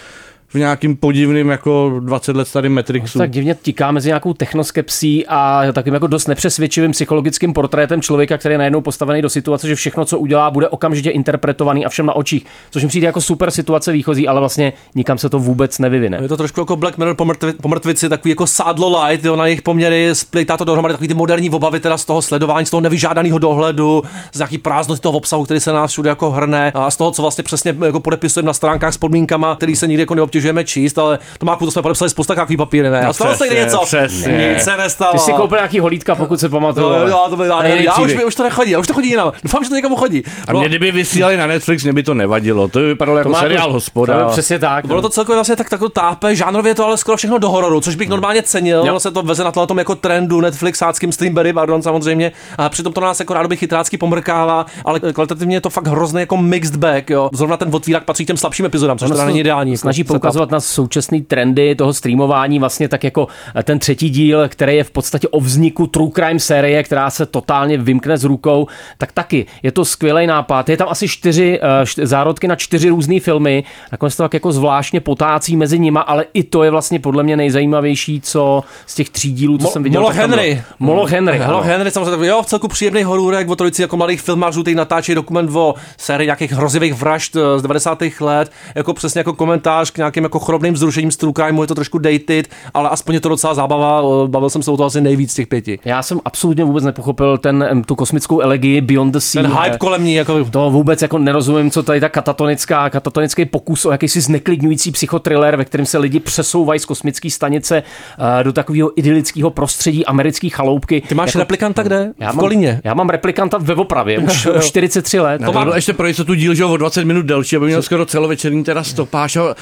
[0.48, 3.18] v nějakým podivným jako 20 let starým Matrixu.
[3.18, 8.52] Tak divně tiká mezi nějakou technoskepsí a takovým jako dost nepřesvědčivým psychologickým portrétem člověka, který
[8.52, 12.16] je najednou postavený do situace, že všechno, co udělá, bude okamžitě interpretovaný a všem na
[12.16, 12.46] očích.
[12.70, 16.18] Což mi přijde jako super situace výchozí, ale vlastně nikam se to vůbec nevyvine.
[16.22, 19.36] Je to trošku jako Black Mirror po, mrtvi, po mrtvici, takový jako sádlo light, jo,
[19.36, 22.70] na jejich poměry, splitá to dohromady takový ty moderní obavy teda z toho sledování, z
[22.70, 24.02] toho nevyžádaného dohledu,
[24.32, 27.22] z nějaký prázdnosti toho obsahu, který se nás všude jako hrne a z toho, co
[27.22, 31.18] vlastně přesně jako podepisujeme na stránkách s podmínkama, který se nikdy jako neobtěžujeme číst, ale
[31.38, 33.00] to má to jsme podepsali spousta takový papíry, ne?
[33.02, 33.80] No a stalo se něco?
[33.84, 34.52] přesně.
[34.54, 35.12] Nic se nestalo.
[35.12, 36.88] Ty si koupil nějaký holítka, pokud se pamatuju.
[36.88, 39.08] No, jo, to by, já, A já, už, už to nechodí, já už to chodí
[39.08, 39.32] jinam.
[39.42, 40.22] Doufám, že to někomu chodí.
[40.48, 42.68] A mě kdyby vysílali na Netflix, mě by to nevadilo.
[42.68, 44.28] To by vypadalo jako má seriál hospoda.
[44.28, 44.86] přesně tak.
[44.86, 47.80] Bylo to celkově vlastně tak, tak tápe, žánrově je to ale skoro všechno do hororu,
[47.80, 48.82] což bych normálně cenil.
[48.82, 52.32] Ono se to veze na tom jako trendu Netflixáckým Streamberry, pardon, samozřejmě.
[52.58, 56.20] A přitom to na nás jako rádoby chytrácky pomrkává, ale kvalitativně je to fakt hrozně
[56.20, 57.30] jako mixed bag, jo.
[57.32, 59.72] Zrovna ten otvírák patří k těm slabším epizodám, což teda není ideální.
[59.72, 60.04] jako Snaží.
[60.28, 63.28] Poukazovat na současné trendy toho streamování, vlastně tak jako
[63.64, 67.78] ten třetí díl, který je v podstatě o vzniku true crime série, která se totálně
[67.78, 68.66] vymkne z rukou,
[68.98, 70.68] tak taky je to skvělý nápad.
[70.68, 74.52] Je tam asi čtyři eh, št- zárodky na čtyři různé filmy, nakonec to tak jako
[74.52, 79.10] zvláštně potácí mezi nima, ale i to je vlastně podle mě nejzajímavější, co z těch
[79.10, 80.00] tří dílů, co Mo- jsem viděl.
[80.00, 80.42] Moloch tak tam bylo.
[80.42, 80.62] Henry.
[80.78, 81.38] Moloch Henry.
[81.46, 81.64] Moloch.
[81.64, 85.50] Henry, samozřejmě, jo, v celku příjemný horůrek o trojici jako mladých filmářů, který natáčí dokument
[85.54, 87.98] o sérii nějakých hrozivých vražd eh, z 90.
[88.20, 92.48] let, jako přesně jako komentář k nějakým jako chorobným zrušením crimeu, je to trošku dated,
[92.74, 95.34] ale aspoň je to docela zábava, eh, bavil jsem se o to asi nejvíc z
[95.34, 95.78] těch pěti.
[95.84, 99.42] Já jsem absolutně vůbec nepochopil ten, tu kosmickou elegii Beyond the Sea.
[99.42, 103.84] Ten hype kolem ní, jako To vůbec jako nerozumím, co tady ta katatonická, katatonický pokus
[103.84, 108.90] o jakýsi zneklidňující psychotriller, ve kterém se lidi přesouvají z kosmické stanice eh, do takového
[108.96, 111.02] idylického prostředí americké chaloupky.
[111.08, 112.12] Ty máš replikanta kde?
[112.18, 112.80] Já v mám, Kolíně.
[112.84, 115.42] Já mám replikanta ve Opravě, už, už 43 let.
[115.44, 118.64] To byl ještě pro jistotu díl, že o 20 minut delší, aby měl skoro celovečerní
[118.64, 119.54] teda stopáž a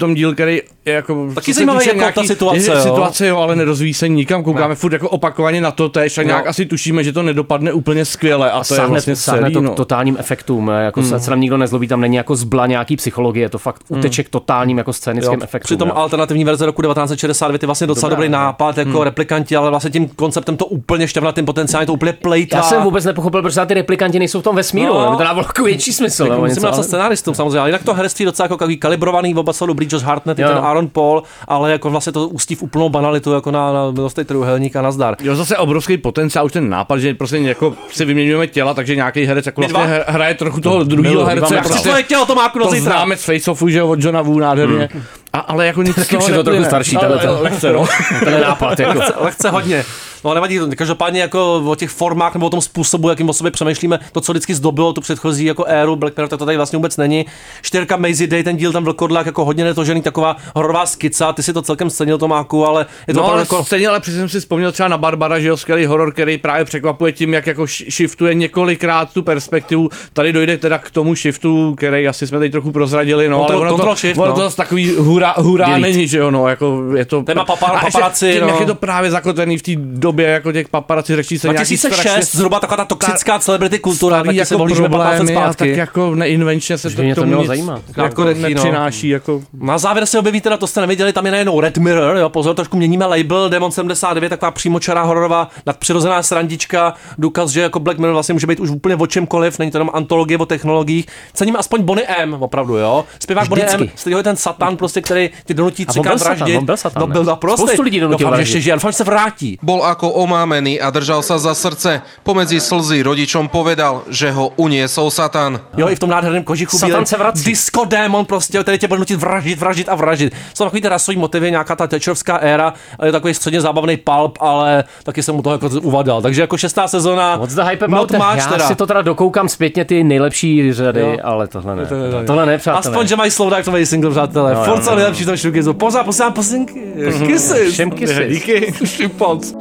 [0.00, 1.28] přitom díl, který je jako...
[1.34, 2.80] Taky zajímavý týče jako ta situace, je, jo.
[2.82, 4.74] situace, jo, ale nerozvíjí se nikam, koukáme Ne.
[4.74, 6.50] furt jako opakovaně na to tež a nějak No.
[6.50, 9.60] asi tušíme, že to nedopadne úplně skvěle a to je sáhne, vlastně sáhne celý, to
[9.60, 9.70] no.
[9.72, 11.10] k totálním efektům, eh, jako Hmm.
[11.10, 14.28] se, se nám nikdo nezlobí, tam není jako zbla nějaký psychologie, je to fakt uteček
[14.28, 15.66] totálním jako scénickým Jo, efektům.
[15.66, 15.94] Přitom jo.
[15.94, 18.38] alternativní verze roku 1969 je vlastně docela Dobrá, dobrý no.
[18.38, 19.02] nápad, jako Hmm.
[19.02, 22.56] replikanti, ale vlastně tím konceptem to úplně šťavnatým potenciálně to úplně plejtvá.
[22.58, 25.10] Já jsem vůbec nepochopil, proč ty replikanti nejsou v tom vesmíru, No.
[25.10, 25.16] no.
[25.16, 26.36] to dávalo jako větší smysl.
[26.40, 30.04] Musím napsat scenáristům samozřejmě, ale jinak to herectví docela jako kalibrovaný, oba jsou dobrý Josh
[30.04, 30.48] Hartnett, i Jo.
[30.48, 34.24] ten Aaron Paul, ale jako vlastně to ústí v úplnou banalitu, jako na, na milostej
[34.24, 35.16] trojuhelník a nazdar.
[35.22, 39.24] Jo, zase obrovský potenciál, už ten nápad, že prostě jako si vyměňujeme těla, takže nějaký
[39.24, 41.56] herec jako vlastně hraje trochu toho druhého herce.
[41.56, 42.92] prostě- Přesně tělo to má jako do to zítra.
[42.92, 44.88] známe z Face-Offu, že jo, od Johna Woo nádherně.
[45.32, 47.86] A, ale jako nic Taky je to trochu starší, No, tenhle ten- lehce, no.
[48.24, 48.98] Ten nápad, jako.
[48.98, 49.84] Lehce, lehce hodně.
[50.24, 53.98] No nevadí, každopádně jako o těch formách nebo o tom způsobu, jakým o sobě přemýšlíme,
[54.12, 56.96] to, co vždycky zdobilo tu předchozí jako éru Black Mirror, tak to tady vlastně vůbec
[56.96, 57.26] není.
[57.62, 61.52] Čtyřka Maisie Day, ten díl tam vlkodlák jako hodně netožený, taková hororová skica, ty si
[61.52, 63.64] to celkem cenil Tomáku, ale je to no, ale jako...
[63.64, 66.64] stejně, ale přesně jsem si vzpomněl třeba na Barbara, že jo, skvělý horor, který právě
[66.64, 69.88] překvapuje tím, jak jako sh- shiftuje několikrát tu perspektivu.
[70.12, 73.60] Tady dojde teda k tomu shiftu, který asi jsme teď trochu prozradili, no, Control- ale
[73.60, 74.50] ono control to, shift, ono no.
[74.50, 75.80] to takový hurá, hurá Delete.
[75.80, 77.22] není, že jo, no, jako je to...
[77.22, 78.48] Téma papa- A ještě paparaci, tím, no.
[78.48, 82.02] jak je to právě zakotvený v té době, jako těch paparaci řeší se nějaký 2006,
[82.02, 86.14] strašně zhruba taková ta toxická celebrity kultura, se jako 15 let problémy a tak jako
[86.14, 87.82] neinvenčně se to mě to tomu mělo nic zajímat.
[87.88, 88.48] jako Krátkodechý, no.
[88.48, 89.42] nepřináší, jako...
[89.60, 92.54] Na závěr se objeví teda, to jste neviděli, tam je najednou Red Mirror, jo, pozor,
[92.54, 98.14] trošku měníme label, Demon 79, taková přímočará hororová nadpřirozená srandička, důkaz, že jako Black Mirror
[98.14, 101.06] vlastně může být už úplně o čemkoliv, není to jenom antologie o technologiích.
[101.34, 103.04] Cením aspoň Bonnie M, opravdu, jo.
[103.22, 103.88] Zpěvák Bonnie M,
[104.22, 106.58] ten satan, prostě, který ti donutí A on třikrát byl satan, vraždit.
[106.58, 107.66] on byl satan, no, byl naprosto.
[107.66, 109.58] Spoustu lidí donutil Doufám, že žije, doufám, že se vrátí.
[109.62, 112.02] Bol ako omámený a držal sa za srdce.
[112.22, 115.60] Pomedzi slzy rodičom povedal, že ho uniesol Satan.
[115.76, 117.44] Jo, i v tom nádherném kožichu Satan se vrací.
[117.44, 120.32] Disco démon prostě, který tě bude nutit vraždit, vraždit a vraždit.
[120.54, 124.84] Jsou takový ty rasový motivy, nějaká ta tečerovská éra, je takový středně zábavný pulp, ale
[125.02, 126.22] taky jsem mu toho jako uvadal.
[126.22, 128.26] Takže jako šestá sezona, What's the hype not about?
[128.30, 128.68] much Já teda.
[128.68, 131.16] si to teda dokoukám zpětně ty nejlepší řady, Jo.
[131.22, 131.86] ale tohle ne.
[131.86, 132.92] To je- Tohle ne, přátelé.
[132.94, 134.54] Aspoň, že mají slowdive single, přátelé.
[134.54, 135.72] No, no, nejlepší She's on Shoegaze.
[135.72, 136.82] Poza, posílám posinky.
[137.26, 137.72] Kisses.
[137.72, 138.28] Všem kisses.
[138.28, 138.74] Díky.
[138.84, 139.52] Šiponc.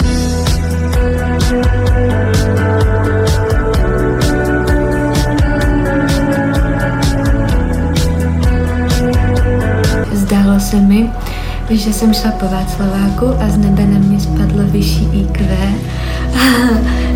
[10.14, 11.12] Zdálo se mi,
[11.70, 15.48] že jsem šla po Václaváku a z nebe na mě spadlo vyšší IQ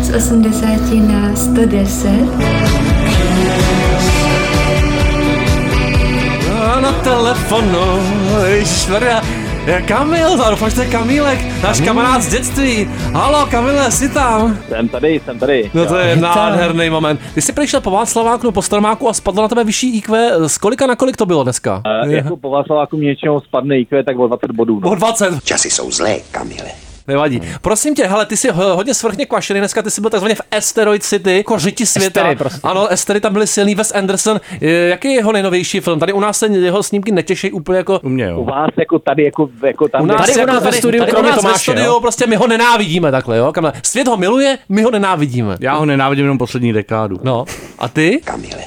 [0.00, 0.68] z 80
[1.08, 2.93] na 110.
[7.04, 8.00] telefonu,
[8.46, 9.20] ježišmarja,
[9.66, 12.88] je Kamil, doufám, že to je Kamílek, náš kamarád z dětství.
[13.12, 14.58] Halo, Kamile, jsi tam?
[14.68, 15.70] Jsem tady, jsem tady.
[15.74, 17.20] No to je nádherný moment.
[17.34, 20.32] Ty jsi přišel po Václaváku, no po Starmáku a spadlo na tebe vyšší IQ.
[20.46, 21.82] Z kolika na kolik to bylo dneska?
[22.04, 24.80] Uh, jako po Václaváku mě něčeho spadne IQ, tak o 20 bodů.
[24.80, 24.90] No.
[24.90, 25.44] O 20.
[25.44, 26.83] Časy jsou zlé, Kamile.
[27.08, 27.40] Nevadí.
[27.60, 30.40] Prosím tě, hele, ty jsi ho- hodně svrchně kvašený, dneska ty jsi byl takzvaně v
[30.56, 32.20] Asteroid City, jako řiti světa.
[32.20, 32.60] Estery, prostě.
[32.62, 34.40] Ano, Estery tam byli silný, Wes Anderson.
[34.60, 36.00] Jaký je jeho nejnovější film?
[36.00, 38.00] Tady u nás se jeho snímky netěší úplně jako...
[38.02, 40.02] U mě, U vás jako tady, jako, jako tam.
[40.02, 41.86] U nás, Tady u jako nás ve studiu, tady u kromě nás ve Tomáše, studiu,
[41.86, 42.00] jo?
[42.00, 43.52] prostě my ho nenávidíme takhle, jo?
[43.52, 43.72] Kamile.
[43.82, 45.56] Svět ho miluje, my ho nenávidíme.
[45.60, 47.16] Já ho nenávidím jenom poslední dekádu.
[47.22, 47.44] No,
[47.78, 48.20] a ty?
[48.24, 48.60] Kamile.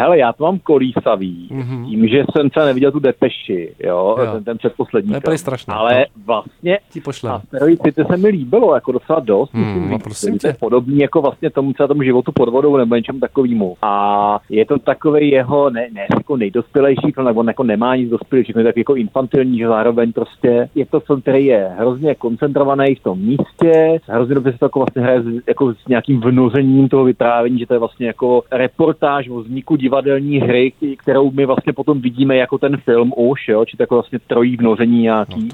[0.00, 1.88] Hele, já to mám kolísavý, mm-hmm.
[1.88, 4.32] tím, že jsem třeba neviděl tu Depeši, jo, Jo.
[4.32, 5.74] ten, ten předposlední To je strašný.
[5.74, 6.22] Ale No.
[6.26, 7.32] vlastně Ti pošlem.
[7.32, 10.56] Asteroid City se mi líbilo jako docela dost, Hmm, musím no prosím tě.
[10.60, 13.76] podobný jako vlastně tomu třeba tomu životu pod vodou nebo něčemu takovému.
[13.82, 18.10] A je to takový jeho, ne, ne jako nejdospělejší film, nebo on jako nemá nic
[18.10, 22.14] dospělého, všechno je tak jako infantilní, že zároveň prostě je to film, který je hrozně
[22.14, 26.20] koncentrovaný v tom místě, hrozně dobře se to jako vlastně hraje s, jako s nějakým
[26.20, 31.46] vnořením toho vyprávění, že to je vlastně jako reportáž o vzniku divadelní hry, kterou my
[31.46, 35.48] vlastně potom vidíme jako ten film už, jo, či to jako vlastně trojí vnoření nějaký.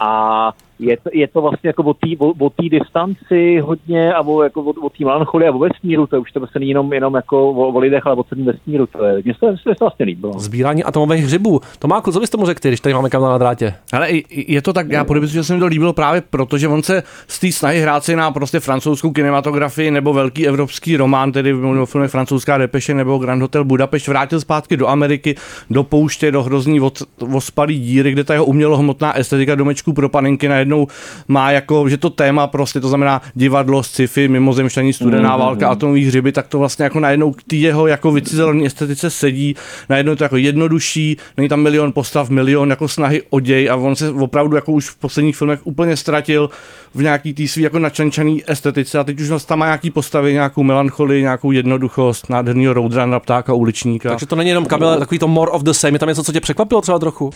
[0.00, 1.94] A je to, je to vlastně jako
[2.38, 6.20] o té distanci hodně a o, jako o, o té melancholii a o vesmíru, to
[6.20, 8.86] už to vlastně není jenom, jenom jako o, o lidech, ale o celém vesmíru.
[8.86, 10.32] To je, mně se to, mně se to vlastně líbilo.
[10.38, 11.60] Sbírání atomových hřibů.
[11.78, 13.74] Tomáku, co bys tomu řekl, když tady máme Kamila na drátě?
[13.92, 16.82] Ale je to tak, já podepisuji, že se mi to líbilo právě proto, že on
[16.82, 21.52] se z té snahy hrát si na prostě francouzskou kinematografii nebo velký evropský román, tedy
[21.52, 25.34] v filmech Francouzská depeše nebo Grand Hotel Budapešť, vrátil zpátky do Ameriky,
[25.70, 27.02] do pouště, do hrozný od,
[27.34, 30.86] ospalý díry, kde ta jeho umělohmotná estetika domečků pro panenky najednou
[31.28, 35.40] má jako, že to téma prostě, to znamená divadlo, sci-fi, mimozemštění, studená Mhm.
[35.40, 39.54] válka, atomový hřiby, tak to vlastně jako najednou k té jeho jako vycizelné estetice sedí,
[39.88, 43.76] najednou je to jako jednodušší, není tam milion postav, milion jako snahy o děj a
[43.76, 46.50] on se opravdu jako už v posledních filmech úplně ztratil
[46.94, 50.62] v nějaký tý svý jako načančaný estetice a teď už tam má nějaký postavy, nějakou
[50.62, 54.08] melancholii, nějakou jednoduchost, nádherného roadrunnera, ptáka, uličníka.
[54.08, 56.32] Takže to není jenom Kamile, takový to more of the same, je tam něco, co
[56.32, 57.30] tě překvapilo třeba trochu?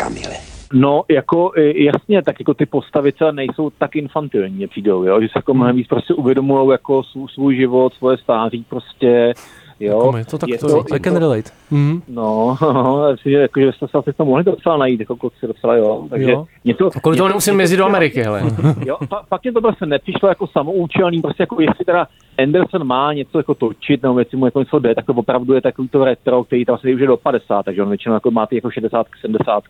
[0.74, 5.20] No, jako e, jasně, tak jako ty postavy třeba nejsou tak infantilní, mě přijdou, jo?
[5.20, 9.34] že se jako mnohem víc prostě uvědomují jako svůj, svůj život, svoje stáří prostě,
[9.80, 9.98] jo.
[9.98, 11.50] Jako my, to tak Je to, I can relate.
[11.70, 12.02] Mhm.
[12.08, 12.56] No,
[13.24, 16.06] že, jako, že jste se asi to mohli docela najít, jako kluci docela jo.
[16.10, 16.46] Takže Jo.
[16.64, 18.42] Něco, A kvůli tomu nemusím jezdit do Ameriky, hele.
[18.86, 22.06] Jo, fa- fakt mě to prostě nepřišlo jako samoučelný, prostě jako jestli teda
[22.42, 25.60] Anderson má něco jako točit, nebo jestli mu jako něco jde, tak to opravdu je
[25.60, 28.46] takový to retro, který tam vlastně už je do 50, takže on většinou jako má
[28.46, 29.64] ty jako 60, 70.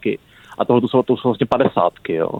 [0.58, 2.30] A tohle to jsou, to jsou vlastně 50, jo.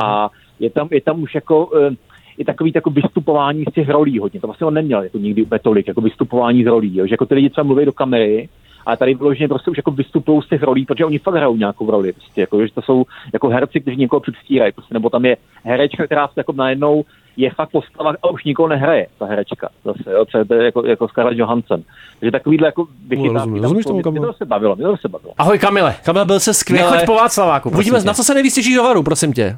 [0.00, 1.96] A je tam, je tam už jako eh,
[2.38, 4.40] i takový jako vystupování z těch rolí hodně.
[4.40, 7.06] To vlastně on neměl jako nikdy úplně tolik, jako vystupování z rolí, jo.
[7.06, 8.48] že jako ty lidi třeba mluví do kamery,
[8.86, 11.90] a tady vyloženě prostě už jako vystupují z těch rolí, protože oni fakt hrajou nějakou
[11.90, 12.12] roli.
[12.12, 14.72] Prostě, jako, že to jsou jako herci, kteří někoho předstírají.
[14.72, 17.04] Prostě, nebo tam je herečka, která se jako najednou
[17.36, 19.68] je fakt postava a už nikoho nehraje, ta herečka.
[19.84, 21.82] Zase, jo, třeba to je jako, jako Scarlett Johansson.
[22.20, 23.60] Takže takovýhle jako vychytávky.
[23.60, 24.26] rozumím, tomu, Kamile?
[24.26, 25.34] Mě to se bavilo, mě to se bavilo.
[25.38, 25.94] Ahoj Kamile.
[26.04, 26.90] Kamile, byl se skvěle.
[26.90, 27.90] Nechoď po Václaváku, tě.
[28.04, 29.56] na co se nejvíc těšíš do varu, prosím tě.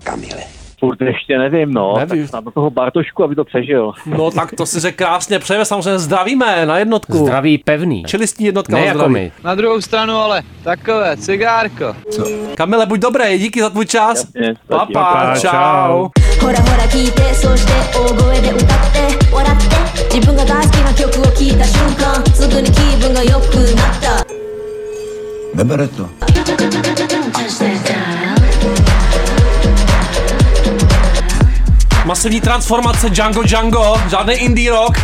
[0.84, 1.94] Furt ještě nevím, no.
[1.98, 2.22] Nevím.
[2.22, 3.92] Tak snad do toho Bartošku, aby to přežil.
[4.06, 7.18] No tak to si řekl krásně, přejeme samozřejmě zdravíme na jednotku.
[7.18, 8.04] Zdraví pevný.
[8.04, 9.32] Čelistní jednotka ne jako my.
[9.44, 11.96] Na druhou stranu ale takové cigárko.
[12.10, 12.24] Co?
[12.54, 14.18] Kamile, buď dobrý, díky za tvůj čas.
[14.18, 15.50] Jasně, Papa, pa, čau.
[15.50, 16.08] čau.
[16.40, 19.76] Hora hora kite, sošte ogoe de utatte, waratte,
[20.14, 20.44] jibun ga
[20.84, 24.24] na kyoku o kiita shunkan, sugu ni kibun ga yoku natta.
[25.54, 26.08] Nebere to.
[32.04, 34.98] Masivní transformace Django Django, žádný indie rock.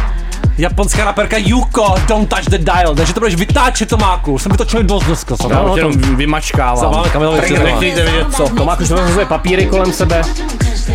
[0.58, 2.94] Japonská raperka Yuko, Don't Touch the Dial.
[2.94, 4.38] Takže to budeš vytáčet, Tomáku.
[4.38, 5.36] Jsem vytočil dost dneska.
[5.50, 5.78] Já ho tom.
[5.78, 7.04] jenom vymačkávám.
[7.04, 7.72] Tak Cizerovi.
[7.72, 8.44] nechtějte vidět, co.
[8.80, 10.22] Už rozhazuje papíry kolem sebe.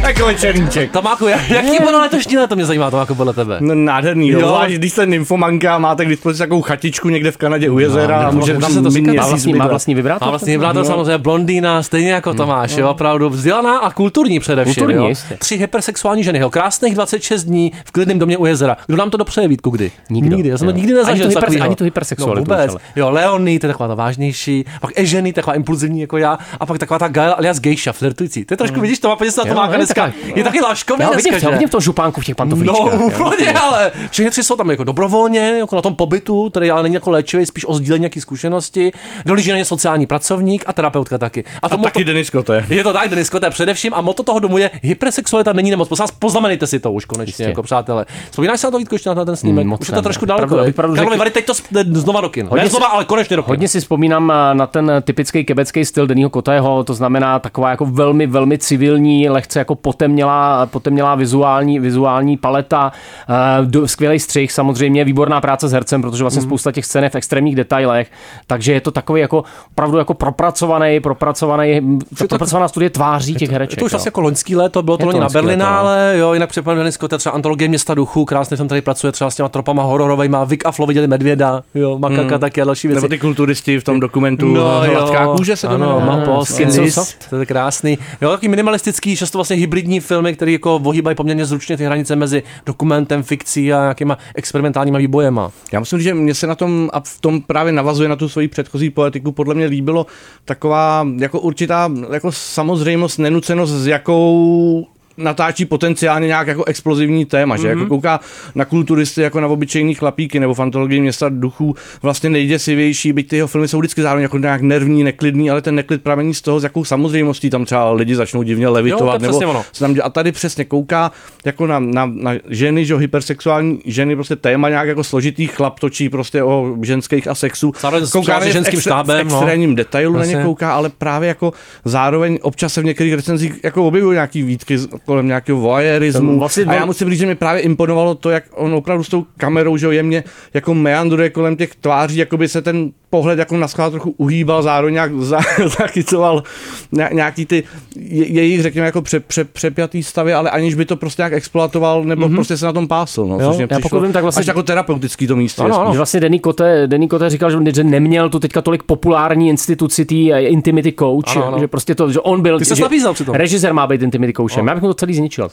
[0.01, 0.91] Jako večerníček.
[0.91, 3.57] Tomáku, jak- jaký bylo letošní léto, mě zajímá Tomáku podle tebe.
[3.59, 4.39] No, nádherný, jo.
[4.39, 4.47] Jo.
[4.47, 8.27] Zvlášť, když jste nymfomanka, máte k dispozici takovou chatičku někde v Kanadě u jezera No,
[8.27, 9.13] a může tam se to říkat.
[9.13, 10.25] Má vlastní- má vlastní vibrátor?
[10.25, 10.85] Má vlastní vibrátor No.
[10.85, 14.73] samozřejmě blondýna, stejně jako Tomáš, jo, opravdu vzdělaná a kulturní především.
[14.85, 15.15] Kulturní, jo.
[15.37, 18.77] Tři hypersexuální ženy, jo, krásných 26 dní v klidném domě u jezera.
[18.87, 19.91] Kdo nám to dopřeje, Vítku, kdy?
[20.09, 20.35] Nikdo.
[20.35, 21.25] Nikdy, já jsem to nikdy Ani nezažil.
[21.31, 22.75] tu hyper- ani tu hypersexualitu No, vůbec.
[22.95, 26.77] Jo, Leonie, to je taková ta vážnější, pak Eženy, taková impulzivní jako já, a pak
[26.77, 28.45] taková ta Gael alias Geisha, flirtující.
[28.45, 29.53] To je trošku, vidíš, to má podívat na Hmm.
[29.53, 30.11] Tomáka dneska.
[30.35, 31.49] Je taky ho dneska, vidím, v- že?
[31.49, 32.77] vidím v tom župánku v těch pantoflíčkách.
[32.99, 36.83] No úplně, ale všechny tři jsou tam jako dobrovolně, jako na tom pobytu, který ale
[36.83, 38.91] není jako léčivý, spíš o sdílení nějaké zkušenosti.
[39.25, 41.43] Dolíží na ně sociální pracovník a terapeutka taky.
[41.61, 42.65] A taky Denis Kote.
[42.69, 45.87] Je to tak, Denis Kote především a moto toho domu je hypersexualita není nemoc.
[45.87, 47.43] Prosím poznamenejte si to už konečně, Jistě.
[47.43, 48.05] jako přátelé.
[48.29, 49.65] Vzpomínáš se na to Vítku, ještě na ten snímek?
[49.65, 50.55] Mm, už je to trošku daleko.
[50.75, 51.53] Karlovy Vary, teď to
[51.93, 52.47] znova do kin.
[52.47, 53.49] Hodně Ne si- znova, ale konečně do kin.
[53.49, 57.85] Hodně si vzpomínám eh, na ten typický kebecký styl Denního Kotého, to znamená taková jako
[57.85, 62.91] velmi, velmi civilní, lehce jako potemnělá, potemnělá vizuální, vizuální paleta,
[63.29, 66.49] eh, do- skvělý střih, samozřejmě výborná práce s hercem, protože vlastně Mhm.
[66.49, 68.11] spousta těch scén je v extrémních detailech,
[68.47, 73.77] takže je to takový jako opravdu jako propracovaný, propracovaný, ta propracovaná studie tváří těch hereček.
[73.77, 76.33] Je to už vlastně jako loňský léto, bylo to Je to loni na Berlinále, jo,
[76.33, 79.49] jinak připravil Denis Kote, třeba antologie města duchu, krásně tam tady pracuje třeba s těma
[79.49, 82.39] tropama hororovejma, Vic a Flo viděli medvěda, jo, makaka Hmm.
[82.39, 83.01] taky a další věci.
[83.01, 85.33] Nebo ty kulturisti v tom dokumentu No, Hladká jo.
[85.37, 86.05] kůže se to ano, jmenuje.
[86.27, 87.29] Mapo, Skin Nis, Soft.
[87.29, 87.97] to je krásný.
[88.21, 92.43] Jo, taky minimalistický, často vlastně hybridní filmy, které jako ohýbají poměrně zručně ty hranice mezi
[92.65, 95.51] dokumentem, fikcí a nějakýma experimentálníma výbojema.
[95.71, 98.47] Já myslím, že mě se na tom a v tom právě navazuje na tu svoji
[98.47, 100.05] předchozí poetiku, podle mě líbilo
[100.45, 107.67] taková jako určitá jako samozřejmost, nenucenost, s jakou natáčí potenciálně nějak jako explozivní téma, že
[107.67, 107.77] Mhm.
[107.79, 108.19] jako kouká
[108.55, 113.47] na kulturisty jako na obyčejný chlapíky nebo fantologii města duchů vlastně nejděsivější, byť ty jeho
[113.47, 116.63] filmy jsou vždycky zároveň jako nějak nervní, neklidný, ale ten neklid pramení z toho, s
[116.63, 119.65] jakou samozřejmostí tam třeba lidi začnou divně Jo, to levitovat, je nebo ono.
[119.79, 121.11] tam a tady přesně kouká
[121.45, 125.79] jako na, na, na ženy, že jo, hypersexuální ženy, prostě téma nějak jako složitý chlap
[125.79, 127.73] točí prostě o ženských a sexu.
[127.81, 129.37] Zároveň s kouká na v ženským extra- štábem, v no.
[129.37, 130.35] extrémním detailu na Jasně.
[130.35, 131.53] ně kouká, ale právě jako
[131.85, 136.39] zároveň občas se v některých recenzích jako objevují nějaký výtky kolem nějakého voyeurismu.
[136.39, 139.25] Vlastně a já musím říct, že mi právě imponovalo to, jak on opravdu s tou
[139.37, 143.57] kamerou, že jo, jemně jako meandruje kolem těch tváří, jako by se ten pohled jako
[143.57, 145.39] na schvál trochu uhýbal, zároveň nějak za,
[145.79, 146.43] zachycoval
[146.91, 147.63] ně- nějaký ty
[147.95, 152.03] je, jejich, řekněme, jako pře, pře, přepjatý stavy, ale aniž by to prostě nějak exploatoval,
[152.03, 152.35] nebo mm-hmm.
[152.35, 153.25] prostě se na tom pásl.
[153.25, 155.67] No, Jo, což mě já přišlo pokud vím, tak vlastně- až jako terapeutický to místo.
[155.67, 155.91] je spíš.
[155.91, 160.05] Že vlastně Denny Kote, Denny Kote říkal, že, že neměl tu teďka tolik populární instituci
[160.05, 161.59] tý eh, intimity coach, Ano, ano.
[161.59, 163.35] že prostě to, že on byl, Ty že nabízel přitom.
[163.35, 164.65] režisér má být intimity coachem.
[164.65, 164.69] No.
[164.71, 165.49] Já bych mu to celý zničil.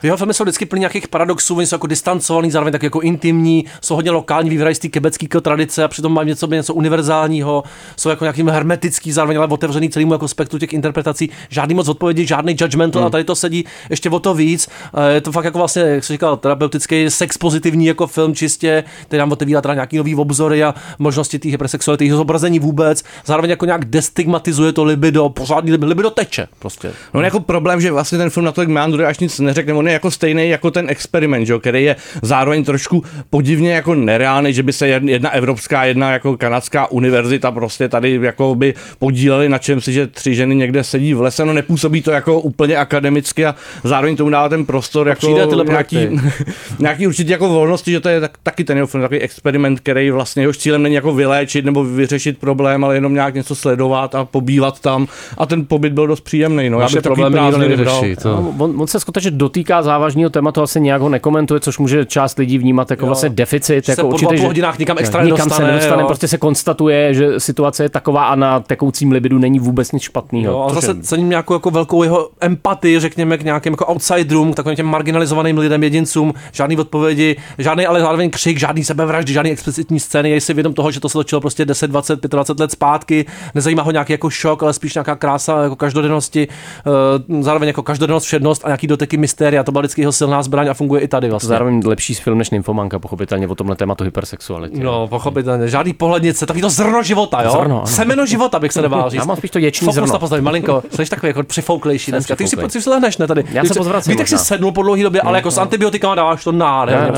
[0.00, 3.00] Ty jeho filmy jsou vždycky plný nějakých paradoxů, oni jsou jako distancovaný, zároveň tak jako
[3.00, 7.64] intimní, jsou hodně lokální, vyvírají z té quebecké tradice a přitom mají něco, něco univerzálního,
[7.96, 12.26] jsou jako nějakým hermetický, zároveň ale otevřený celému jako spektru těch interpretací, žádný moc odpovědi,
[12.26, 13.06] žádný judgmental Hmm.
[13.06, 14.68] a tady to sedí ještě o to víc.
[15.14, 19.18] Je to fakt jako vlastně, jak jsi říkal, terapeutický, sex pozitivní jako film čistě, který
[19.18, 23.84] nám otevírá teda nějaký nový obzory a možnosti té hypersexuality, zobrazení vůbec, zároveň jako nějak
[23.84, 26.92] destigmatizuje to libido, pořádný libido, libido teče prostě.
[27.14, 29.74] No jako problém, že vlastně ten film natolik meandruje, až nic neřekne.
[29.74, 31.52] On je jako stejný jako ten experiment, že?
[31.52, 36.12] jo, který je zároveň trošku podivně jako nereálný, že by se jedna, jedna evropská, jedna
[36.12, 40.84] jako kanadská univerzita prostě tady jako by podíleli na čem si, že tři ženy někde
[40.84, 41.44] sedí v lese.
[41.44, 45.64] No nepůsobí to jako úplně akademicky a zároveň tomu dává ten prostor jako přijde tyhle
[45.64, 45.98] nějaký,
[46.78, 50.10] nějaký určitě jako volnosti, že to je tak, taky ten jeho film, takový experiment, který
[50.10, 54.24] vlastně jehož cílem není jako vyléčit nebo vyřešit problém, ale jenom nějak něco sledovat a
[54.24, 55.06] pobývat tam.
[55.38, 56.70] A ten pobyt byl dost příjemný.
[56.70, 60.62] No, já Naše problémy nikdo nevyřeší, to- No, on, on, se skutečně dotýká závažného tématu,
[60.62, 63.06] asi nějak ho nekomentuje, což může část lidí vnímat jako Jo.
[63.06, 63.86] vlastně deficit.
[63.86, 66.06] Že se jako po určitý, dvou hodinách nikam extra nikam nedostane, se nedostane, jo.
[66.06, 66.75] prostě se konstatuje,
[67.14, 70.52] že situace je taková a na tekoucím libidu není vůbec nic špatného.
[70.52, 73.86] Jo, a což je- zase cením nějakou jako velkou jeho empatii, řekněme, k nějakým jako
[73.86, 79.32] outsiderům, k takovým těm marginalizovaným lidem, jedincům, žádný odpovědi, žádný ale zároveň křik, žádný sebevraždy,
[79.32, 82.60] žádný explicitní scény, je si vědom toho, že to se točilo prostě 10, 20, 25
[82.60, 86.48] let zpátky, nezajímá ho nějaký jako šok, ale spíš nějaká krása jako každodennosti,
[86.86, 90.68] eh, zároveň jako každodennost, všednost a nějaký doteky mystéria, to byla vždycky jeho silná zbraň
[90.68, 91.48] a funguje i tady to vlastně.
[91.48, 94.80] zároveň lepší film než Nymphomanka, pochopitelně o tomhle tématu hypersexuality.
[94.80, 95.68] No, pochopitelně.
[95.68, 97.50] Žádný pohlednice, takový to zrno života, jo?
[97.50, 97.86] Zrno, ano.
[97.86, 99.18] Semeno života bych se nebál říct.
[99.20, 100.12] Já mám spíš to děčný Fokus zrno.
[100.12, 100.82] na postavě, malinko.
[100.90, 102.36] Jsi takový jako přifouklejší dneska.
[102.36, 103.44] Ty si, si lehneš, ne tady.
[103.50, 106.44] Já se pozvracím Víte, jak jsi sednul po dlouhé době, ale jako s antibiotikama dáváš
[106.44, 107.12] to nádherně.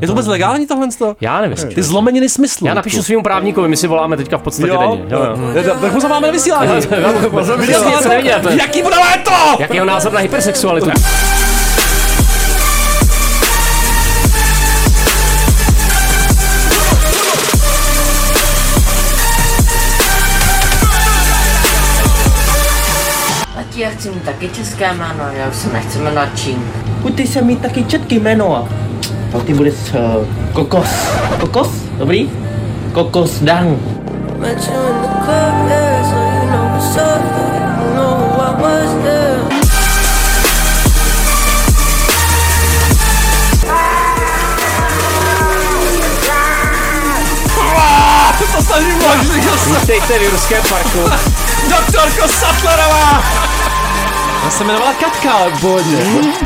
[0.00, 0.88] Je to vůbec legální tohle?
[1.20, 1.56] Já nevím.
[1.74, 2.66] Ty zlomeniny smyslu.
[2.66, 5.04] Já napíšu svým právníkovi, my si voláme teďka v podstatě denně.
[5.80, 6.70] Tak mu zamáme na vysílání.
[8.50, 9.30] Jaký bude léto?
[9.58, 10.90] Jaký je názor na hypersexualitu?
[23.74, 26.72] Děti, já chci mít taky české jméno, já už se nechci jmenovat Čín.
[27.14, 28.68] Ty se mít taky český jméno.
[29.34, 30.88] A ty budeš uh, kokos.
[31.40, 31.68] Kokos?
[31.98, 32.30] Dobrý?
[32.92, 33.76] Kokos Dan.
[34.38, 37.22] Met you in the club, yeah, so you know what's up.
[37.80, 39.34] You know who I was there.
[48.54, 49.70] To se nemožný, že se...
[49.80, 50.98] Vítejte v Jurském parku.
[51.68, 53.43] Doktorko Sattlerová!
[54.44, 55.96] Já se jmenovala Katka, původně.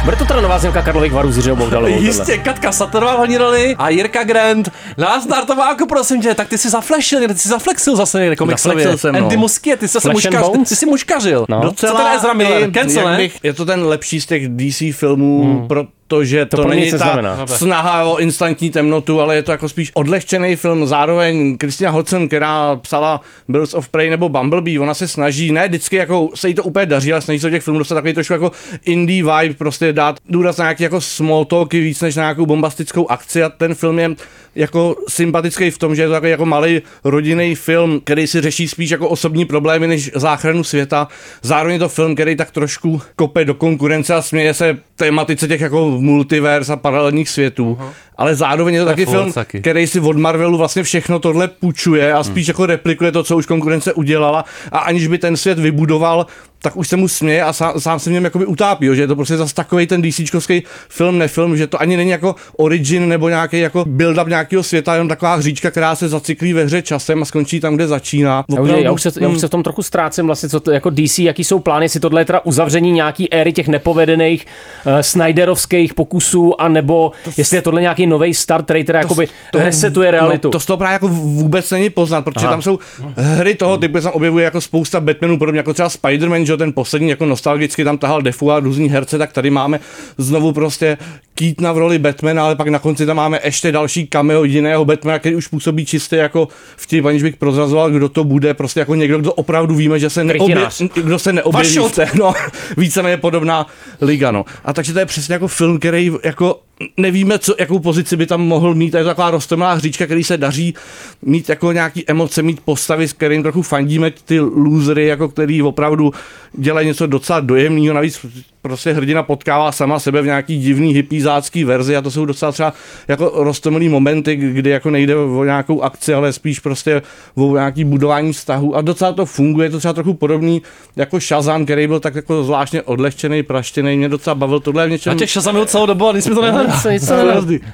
[0.04, 2.00] Bude to teda nová zněmka Karlových varů s Jiřiho Bohdalovou.
[2.00, 4.68] Jistě, Katka Sattlerová hlavní roli a Jirka Grant.
[4.98, 8.84] Nazdar Tomáku, prosím tě, tak ty si zaflešil, ty si zaflexil zase někde komiksově.
[8.84, 9.22] Zaflexil jsem, no.
[9.22, 10.68] Andy Muschie, ty jsi se Bones?
[10.68, 11.46] ty jsi muškařil.
[11.48, 11.72] No.
[11.72, 12.70] Co ten Ezra Miller?
[12.72, 13.16] Cancel, jak ne?
[13.16, 15.68] bych- Je to ten lepší z těch DC filmů, hmm.
[15.68, 17.46] protože to, To pro mě není ta neznamená.
[17.46, 20.86] snaha o instantní temnotu, ale je to jako spíš odlehčený film.
[20.86, 25.96] Zároveň Christina Hodson, která psala Birds of Prey nebo Bumblebee, ona se snaží, ne vždycky
[25.96, 28.32] jako se jí to úplně daří, ale snaží se do těch filmů dostat takový trošku
[28.32, 28.52] jako
[28.84, 33.10] indie vibe, prostě dát důraz na nějaký jako small talky víc než na nějakou bombastickou
[33.10, 34.10] akci a ten film je
[34.58, 38.68] jako sympatický v tom, že je to takový jako malý rodinný film, který si řeší
[38.68, 41.08] spíš jako osobní problémy než záchranu světa.
[41.42, 45.60] Zároveň je to film, který tak trošku kope do konkurence a směje se tématice těch
[45.60, 47.78] jako multivers a paralelních světů.
[48.16, 49.60] Ale zároveň je to To taky film, taky.
[49.60, 53.46] který si od Marvelu vlastně všechno tohle půjčuje a spíš jako replikuje to, co už
[53.46, 56.26] konkurence udělala a aniž by ten svět vybudoval,
[56.62, 59.02] tak už se mu směje a sám, sám se v něm jakoby utápí, jo, že
[59.02, 63.08] je to prostě zase takový ten DCčkovský film, nefilm, že to ani není jako origin
[63.08, 67.22] nebo nějaký jako build-up nějakého světa, jenom taková hříčka, která se zacyklí ve hře časem
[67.22, 68.44] a skončí tam, kde začíná.
[68.54, 70.70] Já už, já, už se, já už se v tom trochu ztrácím, vlastně, co to,
[70.70, 74.46] jako DC, jaký jsou plány, jestli tohle je teda uzavření nějaký éry těch nepovedených
[74.86, 80.48] uh, Snyderovských pokusů, anebo jestli je tohle nějaký nový start, který teda jakoby resetuje realitu.
[80.48, 82.52] No, to z toho právě jako vůbec není poznat, protože Aha.
[82.52, 82.78] tam jsou
[83.16, 86.72] hry toho typu, se tam objevuje jako spousta Batmanů, podobně jako třeba Spider-Man, že ten
[86.72, 89.80] poslední jako nostalgicky tam tahal Defu a různý herce, tak tady máme
[90.18, 90.98] znovu prostě
[91.34, 95.18] Keatona v roli Batmana, ale pak na konci tam máme ještě další cameo jiného Batmana,
[95.18, 99.18] který už působí čistě jako vtip, aniž bych prozrazoval, kdo to bude, prostě jako někdo,
[99.18, 100.82] kdo opravdu víme, že se Krytinář.
[100.94, 102.32] kdo se neobjeví v té, no,
[102.76, 103.66] víceméně podobná
[104.00, 104.44] liga, no.
[104.64, 106.60] A takže to je přesně jako film, který jako
[106.96, 108.94] nevíme, co, jakou pozici by tam mohl mít.
[108.94, 110.74] Je to taková rostomilá hříčka, který se daří
[111.22, 116.12] mít jako nějaký emoce, mít postavy, s kterým trochu fandíme ty losery, jako který opravdu
[116.52, 117.94] dělají něco docela dojemného.
[117.94, 118.26] Navíc
[118.68, 122.72] prostě hrdina potkává sama sebe v nějaký divný hypízácký verzi a to jsou docela třeba
[123.08, 127.02] jako rostomilý momenty, kdy jako nejde o nějakou akci, ale spíš prostě
[127.34, 130.62] o nějaký budování vztahu a docela to funguje, je to třeba trochu podobný
[130.96, 134.90] jako Shazam, který byl tak jako zvláštně odlehčený, praštěný, mě docela bavil tohle je v
[134.90, 135.12] něčem.
[135.12, 136.74] A těch šazamil celou dobu a nic mi to nehledá.
[136.74, 137.10] Nic, nic.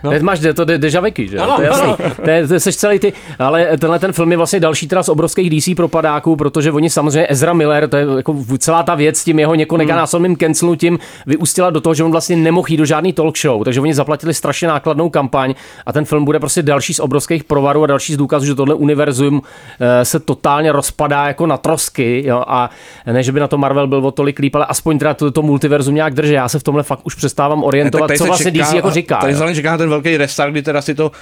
[0.04, 0.11] No.
[0.11, 1.38] Teď máš de, to de, deja že?
[1.38, 1.92] Ano, to je jasný.
[2.24, 5.09] To je, to seš celý ty, ale tenhle ten film je vlastně další teda z
[5.09, 9.24] obrovských DC propadáků, protože oni samozřejmě Ezra Miller, to je jako celá ta věc s
[9.24, 10.83] tím jeho několikanásobným cancelnutím
[11.26, 14.34] vyústila do toho, že on vlastně nemohl jít do žádný talk show, takže oni zaplatili
[14.34, 15.54] strašně nákladnou kampaň
[15.86, 18.74] a ten film bude prostě další z obrovských provarů a další z důkazů, že tohle
[18.74, 19.42] univerzum
[19.80, 22.70] eh, se totálně rozpadá jako na trosky jo, a
[23.12, 25.42] ne, že by na to Marvel byl o tolik líp, ale aspoň teda to, to
[25.42, 26.32] multiverzum nějak drží.
[26.32, 29.16] Já se v tomhle fakt už přestávám orientovat, tady co vlastně DC jako říká.
[29.16, 31.12] Tady zároveň čeká ten velký restart, kdy teda si to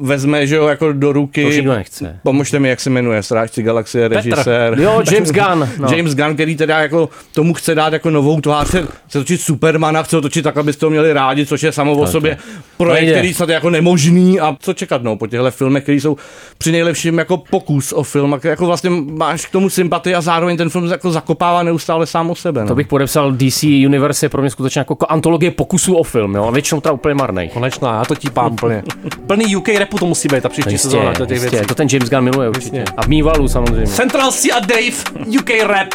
[0.00, 1.62] vezme, že jo, jako do ruky.
[1.62, 2.20] To nechce.
[2.22, 4.16] Pomožte mi, jak se jmenuje, Strážci galaxie, Petr.
[4.16, 4.78] režisér.
[4.78, 5.88] Jo, James Gunn, no.
[5.96, 8.76] James Gunn, který teda jako tomu chce dát jako novou tvář,
[9.08, 12.04] chce točit Supermana, chce ho točit tak, abyste ho měli rádi, což je samo o
[12.04, 12.42] To- sobě to-
[12.76, 16.16] projekt, který snad je jako nemožný a co čekat no, po těchto filmech, který jsou
[16.58, 20.56] při nejlepším jako pokus o film, a jako vlastně máš k tomu sympatii a zároveň
[20.56, 22.60] ten film jako zakopává neustále sám o sebe.
[22.62, 22.68] No.
[22.68, 26.44] To bych podepsal DC Universe je pro mě skutečně jako antologie pokusů o film, jo,
[26.44, 27.48] a většinou teda úplně marnej.
[27.48, 28.82] Konečná, já to típám úplně.
[29.26, 31.66] Plný UK repu to musí být, ta příští Jistě, sezóna do těch jistě, věcí.
[31.66, 32.84] to ten James Gunn miluje určitě.
[32.96, 33.86] A v Mývalu samozřejmě.
[33.86, 35.88] Central C a Dave, UK rap.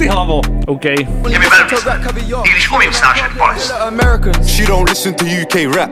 [0.00, 0.40] Ty hlavo.
[0.66, 0.84] OK.
[0.84, 1.06] I
[2.52, 3.74] když umím snášet bolest.
[4.46, 5.90] She don't listen to UK rap.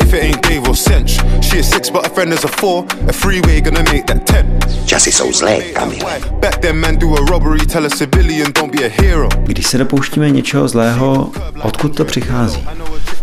[0.00, 1.20] If it ain't Dave or Cinch.
[1.42, 2.84] She is six, but her friend is a four.
[3.08, 4.58] A freeway gonna make that ten.
[4.86, 5.98] Časy jsou zlé, Kamil.
[6.30, 9.28] Back then, man do a robbery, tell a civilian, don't be a hero.
[9.38, 11.30] Když se dopouštíme něčeho zlého,
[11.62, 12.68] odkud to přichází?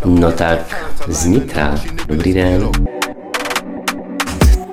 [0.06, 0.60] No tak,
[1.08, 1.76] znitra.
[2.08, 2.72] Dobrý den.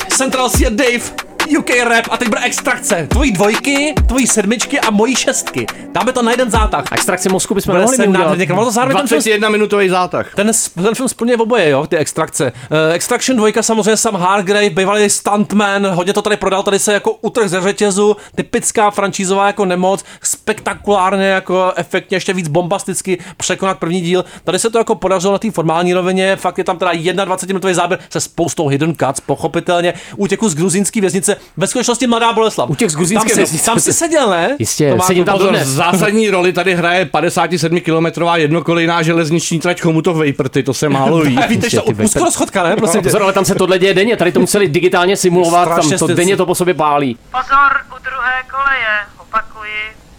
[0.08, 1.25] Central a Dave,
[1.58, 3.06] UK rap a teď bude extrakce.
[3.10, 5.66] Tvojí dvojky, tvojí sedmičky a mojí šestky.
[5.92, 6.84] Dáme to na jeden zátah.
[6.92, 8.38] Extrakci mozku bychom Bude mi udělat.
[8.46, 10.34] krmalo to zároveň ten film 21 minutový zátah.
[10.34, 12.52] Ten, ten film splňuje oboje, jo, ty extrakce.
[12.70, 17.12] Uh, Extraction 2, samozřejmě Sam Hargrave, bývalý stuntman, hodně to tady prodal, tady se jako
[17.12, 24.00] utrh ze řetězu, typická franšízová jako nemoc, spektakulárně, jako efektně, ještě víc bombasticky překonat první
[24.00, 24.24] díl.
[24.44, 26.92] Tady se to jako podařilo na té formální rovině, fakt je tam teda
[27.24, 32.32] 21 minutový záběr se spoustou hidden cuts, pochopitelně, útěku z gruzínské věznice, Ve skutečnosti Mladá
[32.32, 32.70] Boleslav.
[32.70, 33.64] U těch z gruzínské tam si, vesnice.
[33.64, 34.56] tam si seděl, ne?
[34.58, 35.52] Jistě, To má sedím to tam pozor.
[35.52, 35.68] dodnes.
[35.68, 41.38] Zásadní roli tady hraje 57-kilometrová jednokolejná železniční trať Chomutov Vejprty, to se málo ví.
[41.48, 42.76] Víte, že to úzko rozchodka, ne?
[42.76, 43.02] Prosím.
[43.02, 46.36] Pozor, ale tam se tohle děje denně, tady to museli digitálně simulovat, tam to denně
[46.36, 47.18] to po sobě pálí.
[47.30, 49.15] Pozor u druhé koleje.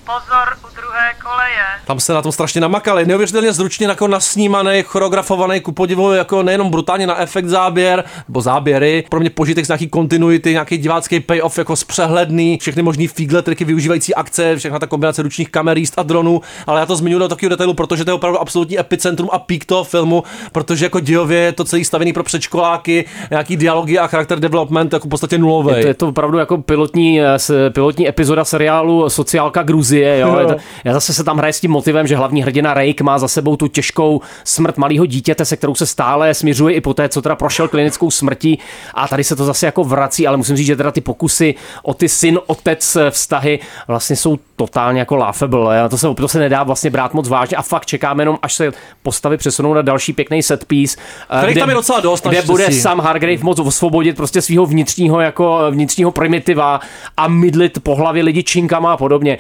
[0.08, 1.66] Pozor u druhé koleje.
[1.86, 3.06] Tam se na tom strašně namakali.
[3.06, 9.04] Neuvěřitelně zručně jako nasnímaný, choreografovaný, ku podivu jako nejenom brutálně na efekt záběr, nebo záběry,
[9.10, 13.66] pro mě požitek z nějaký kontinuity, nějaký divácký payoff jako zpřehledný, všechny možný fígle, triky
[13.66, 17.50] využívající akce, všechna ta kombinace ručních kamer, a dronů, ale já to zmiňuji do takového
[17.50, 21.52] detailu, protože to je opravdu absolutní epicentrum a pík toho filmu, protože jako dějově je
[21.52, 25.76] to celý stavený pro předškoláky, nějaký dialogy a charakter development jako v podstatě nulový.
[25.76, 27.38] Je to, je to opravdu jako pilotní, eh,
[27.70, 29.97] pilotní epizoda seriálu Sociálka Gruzie.
[30.02, 30.28] Jo?
[30.28, 30.40] Jo.
[30.40, 33.18] Je to, já zase se tam hraje s tím motivem, že hlavní hrdina Rake má
[33.18, 37.10] za sebou tu těžkou smrt malého dítěte, se kterou se stále směřuje i po té,
[37.10, 38.60] co teda prošel klinickou smrtí.
[38.94, 41.94] A tady se to zase jako vrací, ale musím říct, že teda ty pokusy o
[41.94, 45.80] ty syn-otec eh, vztahy vlastně jsou totálně jako laughable.
[45.80, 45.90] jo.
[45.90, 48.72] To se, to se nedá vlastně brát moc vážně a fakt čekáme jenom, až se
[49.04, 50.98] postavy přesunou na další pěkný set piece,
[51.30, 55.22] eh, Kterých tam je docela dost, kde bude Sam Hargrave moc osvobodit prostě svého vnitřního
[55.22, 56.80] jako vnitřního primitiva
[57.18, 59.38] a mydlit po hlavě lidi činkama a podobně.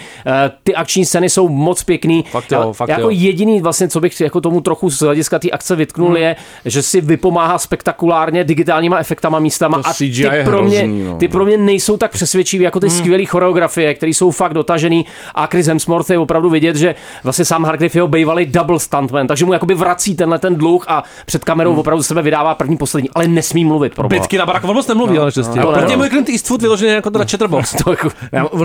[0.64, 2.26] Ty akční scény jsou moc pěkný.
[2.32, 3.10] Fakt jo, fakt jako jo.
[3.10, 6.18] jediný vlastně, co bych jako tomu trochu z hlediska té akce vytknul, Hmm.
[6.18, 6.36] je,
[6.66, 11.04] že si vypomáhá spektakulárně digitálníma efektama místama To a CGI ty je pro, mě, hrozný,
[11.04, 11.18] no.
[11.18, 12.98] ty pro mě nejsou tak přesvědčivý jako ty Hmm.
[12.98, 17.64] skvělé choreografie, které jsou fakt dotažený a Chris Hemsworth je opravdu vidět, že vlastně sám
[17.66, 21.72] Hargrave jeho bývalý double stuntman, takže mu jakoby vrací tenhle ten dluh a před kamerou
[21.72, 21.80] Hmm.
[21.80, 23.96] opravdu sebe vydává první poslední, ale nesmí mluvit.
[23.96, 24.08] Pro.
[24.08, 25.98] Bitky na barak, on moc nemluví, No, ale no, No, no, Proti no.
[25.98, 27.76] můj Clint Eastwood vyloženě jako teda chatterbox.
[27.84, 28.10] to jako,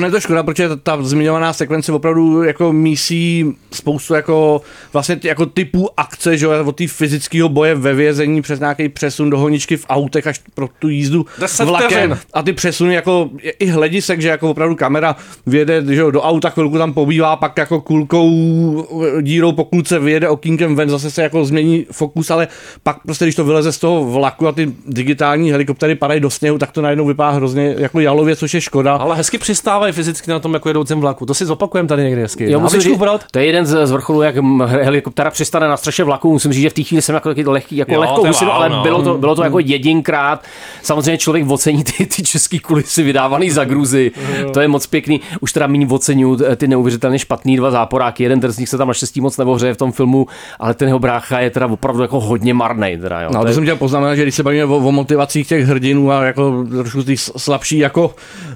[0.05, 4.63] je to škoda, protože ta, ta zmiňovaná sekvence opravdu jako mísí spoustu jako
[4.93, 9.39] vlastně jako typů akce, že od té fyzického boje ve vězení přes nějaký přesun do
[9.39, 11.91] honičky v autech až pro tu jízdu Deset vlakem.
[11.91, 12.19] vteřin.
[12.33, 15.17] A ty přesuny jako i hledisek, že jako opravdu kamera
[15.47, 18.31] vyjede že do auta, chvilku tam pobývá, pak jako kulkou
[19.21, 22.49] dírou po kulce vyjede okýnkem ven, zase se jako změní fokus, ale
[22.83, 26.59] pak prostě, když to vyleze z toho vlaku a ty digitální helikoptery padají do sněhu,
[26.59, 28.95] tak to najednou vypadá hrozně jako jalově, což je škoda.
[28.95, 31.27] Ale hezky přistávají fyzicky na tom jako jedoucím vlaku.
[31.27, 32.51] To si zopakujeme tady někdy hezky.
[32.51, 33.25] Jo, musím říct, brát?
[33.31, 34.37] to je jeden z, z vrcholů, jak
[34.67, 36.33] helikoptera přistane na střeše vlaku.
[36.33, 38.69] Musím říct, že v té chvíli jsem jako taky lehký, jako Jo, lehkou wow, ale
[38.69, 38.83] no.
[38.83, 40.45] bylo to, bylo to jako jedinkrát.
[40.83, 44.11] Samozřejmě člověk ocení ty, ty český kulisy vydávaný za gruzy.
[44.53, 45.21] To je moc pěkný.
[45.41, 48.23] Už teda méně oceňuju ty neuvěřitelně špatný dva záporáky.
[48.23, 50.27] Jeden z nich se tam naštěstí moc nevohřeje v tom filmu,
[50.59, 52.99] ale ten jeho brácha je teda opravdu jako hodně marný.
[53.01, 53.29] Teda, jo.
[53.33, 55.65] No, To to je- jsem chtěl poznamenat, že když se bavíme o, o motivacích těch
[55.67, 58.15] hrdinů a jako trošku ty slabší, jako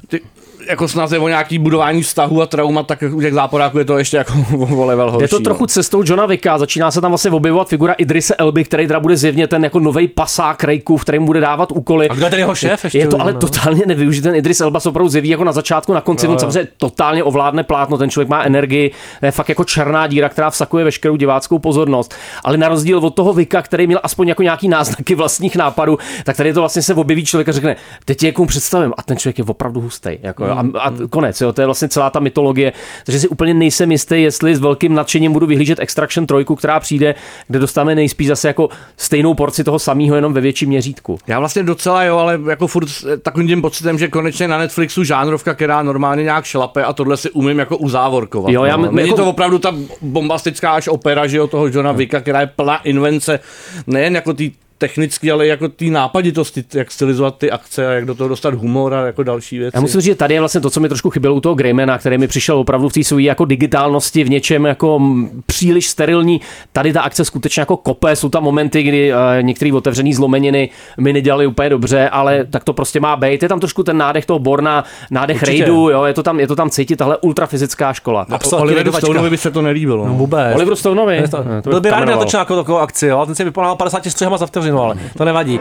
[0.08, 0.20] ty,
[0.68, 4.16] jako snaze o nějaký budování vztahu a trauma, tak u těch záporáků je to ještě
[4.16, 4.32] jako
[4.76, 5.24] o level horší.
[5.24, 8.86] Je to trochu cestou Johna Vicka, začíná se tam vlastně objevovat figura Idrise Elby, který
[8.86, 12.08] teda bude zjevně ten jako nový pasák Rejku, v kterém bude dávat úkoly.
[12.08, 12.98] A kdo je ten jeho šéf ještě?
[12.98, 13.38] Je to ale No.
[13.38, 14.24] totálně nevyužit.
[14.24, 17.24] Ten Idris Elba se opravdu zjeví jako na začátku, na konci, Jo, on samozřejmě totálně
[17.24, 18.90] ovládne plátno, ten člověk má energii,
[19.22, 22.14] je fakt jako černá díra, která vsakuje veškerou diváckou pozornost.
[22.44, 26.36] Ale na rozdíl od toho Vika, který měl aspoň jako nějaký náznaky vlastních nápadů, tak
[26.36, 29.38] tady to vlastně se objeví člověk a řekne, teď tě někomu představím a ten člověk
[29.38, 30.10] je opravdu hustý.
[30.22, 32.72] Jako, jo, a, a, konec, jo, to je vlastně celá ta mytologie.
[33.04, 37.14] Takže si úplně nejsem jistý, jestli s velkým nadšením budu vyhlížet Extraction 3, která přijde,
[37.48, 41.18] kde dostáváme nejspíš zase jako stejnou porci toho samého, jenom ve větším měřítku.
[41.26, 45.04] Já vlastně docela jo, ale jako furt s takovým tím pocitem, že konečně na Netflixu
[45.04, 48.52] žánrovka, která normálně nějak šlape a tohle si umím jako uzávorkovat.
[48.52, 48.90] Jo, já no.
[48.92, 52.46] Není jako- to opravdu ta bombastická až opera, že jo, toho Johna Vicka, která je
[52.46, 53.40] plná invence,
[53.86, 58.14] nejen jako ty technicky, ale jako ty nápaditosti, jak stylizovat ty akce a jak do
[58.14, 59.76] toho dostat humor a jako další věci.
[59.76, 61.98] Já musím říct, že tady je vlastně to, co mi trošku chybělo u toho Greymana,
[61.98, 65.00] který mi přišel opravdu v té své jako digitálnosti v něčem jako
[65.46, 66.40] příliš sterilní.
[66.72, 71.12] Tady ta akce skutečně jako kope, jsou tam momenty, kdy uh, některé otevřené zlomeniny mi
[71.12, 73.42] nedělali úplně dobře, ale tak to prostě má být.
[73.42, 75.62] Je tam trošku ten nádech toho Borna, nádech Určitě.
[75.62, 78.26] Raidu, jo, je to tam, je to tam cítit, tahle ultrafyzická škola.
[78.30, 80.06] A Oliveru Stoneovi by se to nelíbilo.
[80.06, 80.54] No vůbec.
[80.54, 81.16] Oliveru Stoneovi?
[81.16, 83.18] Je to, to byl bych by rád, natočil jako takovou akci, jo?
[83.18, 85.60] a ten si vypadal 50 střihama za vteřinu, ale to nevadí.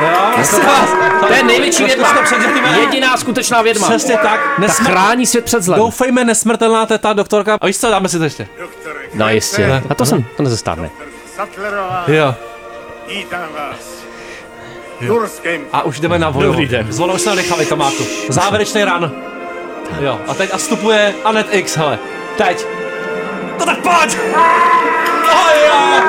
[0.00, 0.56] Vás,
[1.28, 2.14] To je největší vědma.
[2.80, 3.88] Jediná skutečná vědma.
[3.88, 4.40] Přesně tak.
[4.66, 5.78] Ta chrání svět před zlem.
[5.80, 7.58] Doufejme, nesmrtelná teta, doktorka.
[7.60, 8.48] A víš co, dáme si to ještě.
[9.14, 9.82] No jistě.
[9.90, 10.90] A to jsem, to nezestárne.
[12.06, 12.34] Jo.
[13.08, 13.98] vítám vás.
[15.06, 15.60] Turském.
[15.72, 16.46] A už jdeme na vodu.
[16.46, 16.92] Dobrý den.
[16.92, 18.06] Zvono už se nadechali, Tomáku.
[18.28, 19.12] Závěrečný ran.
[20.00, 21.98] Jo, a teď a vstupuje Anet X, hele.
[22.36, 22.66] Teď.
[23.58, 24.18] No tak pojď!
[25.32, 26.08] Oh, jo.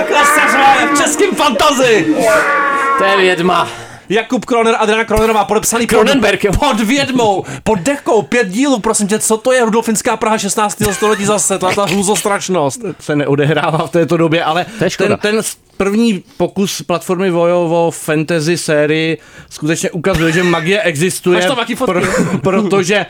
[0.00, 2.06] Takhle se hraje v českým fantazi!
[2.98, 3.68] To je vědma.
[4.08, 6.52] Jakub Kroner, Adriana Kronerová, podepsaný pod- Cronenberg, jo.
[6.52, 10.82] pod vědmou, pod dekou, pět dílů, prosím tě, co to je Rudolfinská Praha 16.
[10.92, 12.80] století zase, ta, ta hluzostrašnost.
[13.00, 15.16] se neodehrává v této době, ale To je škoda.
[15.16, 15.42] ten, ten
[15.76, 19.18] první pokus platformy Vojo o fantasy sérii
[19.50, 22.06] skutečně ukazuje, že magie existuje, Máš tam taky fotky?
[22.42, 23.06] protože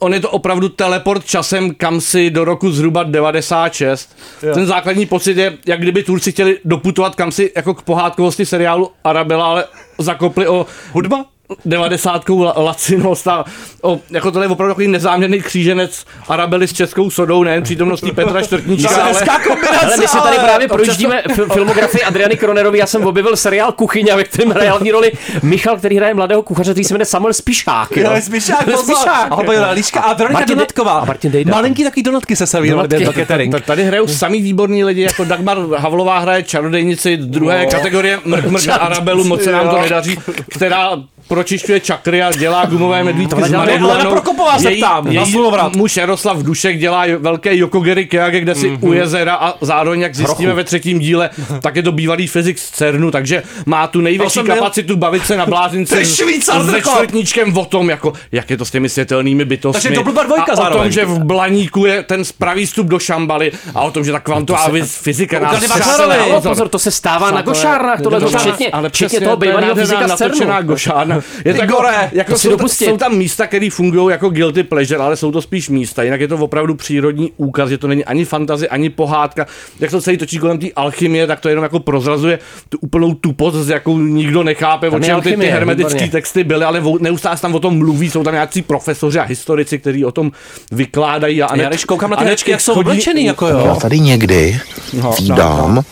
[0.00, 4.16] on je to opravdu teleport časem kam si do roku zhruba 96.
[4.42, 4.54] Jo.
[4.54, 8.90] Ten základní pocit je, jak kdyby Turci chtěli doputovat kam si jako k pohádkovosti seriálu
[9.04, 9.64] Arabela, ale
[9.98, 11.24] zakopli o Hudba?
[11.64, 13.44] Devadesátkou la- lacinost a
[13.82, 18.42] o, jako tohle je opravdu takový nezáměrný kříženec Arabely s českou sodou, nejen přítomností Petra
[18.42, 22.78] Čtvrtníčka, To je ale, kombinace, Ale my si tady právě projíždíme fil- filmografii Adriany Kronerový.
[22.78, 26.72] Já jsem objevil seriál Kuchyně, ve kterém hraje hlavní roli Michal, který hraje mladého kuchaře,
[26.72, 27.96] který se jmenuje Samuel Spišák.
[27.96, 29.08] Jo, je Spišák, pozor.
[29.08, 30.92] A ho byla Líška a Veronika Donatková.
[30.92, 31.50] a Martin Dejda.
[31.54, 33.04] Malinký takový donatky se Donatky.
[33.04, 33.52] do catering.
[33.60, 37.70] Tak tady hrajou samý výborní lidi, jako Dagmar Havlová hraje čarodejnici druhé No.
[37.70, 39.82] kategorie Mrk Mrk na Arabelu, moc se nám to Jo.
[39.82, 40.90] nedaří, která
[41.34, 43.90] pročišťuje čakry a dělá gumové medvídky na- Maridlenou.
[43.90, 45.76] ale na Prokopová se ptám, na Slunovrat.
[45.76, 48.78] muž Jaroslav Dušek dělá velké Yokogery Kyage, kde si Mhm.
[48.88, 51.30] u jezera a zároveň, jak zjistíme ve třetím díle,
[51.62, 55.26] tak je to bývalý fyzik z CERNu, takže má tu největší jsem byl- kapacitu bavit
[55.26, 56.18] se na blázince s
[56.66, 56.90] Drko.
[56.90, 59.82] čtvrtníčkem o tom, jako, jak je to s těmi světelnými bytostmi.
[59.82, 63.52] Takže to dvojka a o tom, že v Blaníku je ten pravý vstup do Šambaly
[63.74, 66.68] a o tom, že ta kvantová To se- fyzika nás na pozor.
[66.68, 70.16] to se stává na Přátelé, Gošárnách, tohle včetně, ale včetně přesně, toho bývalého fyzika z
[70.16, 71.19] CERNu.
[71.44, 72.84] Je to jako, gore, jako jsou, dopustí.
[72.84, 76.02] jsou tam místa, které fungují jako guilty pleasure, ale jsou to spíš místa.
[76.02, 79.46] Jinak je to opravdu přírodní úkaz, že to není ani fantazy, ani pohádka.
[79.80, 83.68] Jak to celý točí kolem té alchymie, tak to jenom jako prozrazuje tu úplnou tupost,
[83.68, 87.54] jakou nikdo nechápe, Tam o čem ty, ty hermetické texty byly, ale neustále se tam
[87.54, 90.32] o tom mluví, jsou tam nějací profesoři a historici, kteří o tom
[90.72, 91.42] vykládají.
[91.42, 93.62] A Já když koukám na ty a herečky, jak jsou oblečený, jako jo.
[93.66, 94.60] Já tady někdy
[94.92, 95.82] No, vídám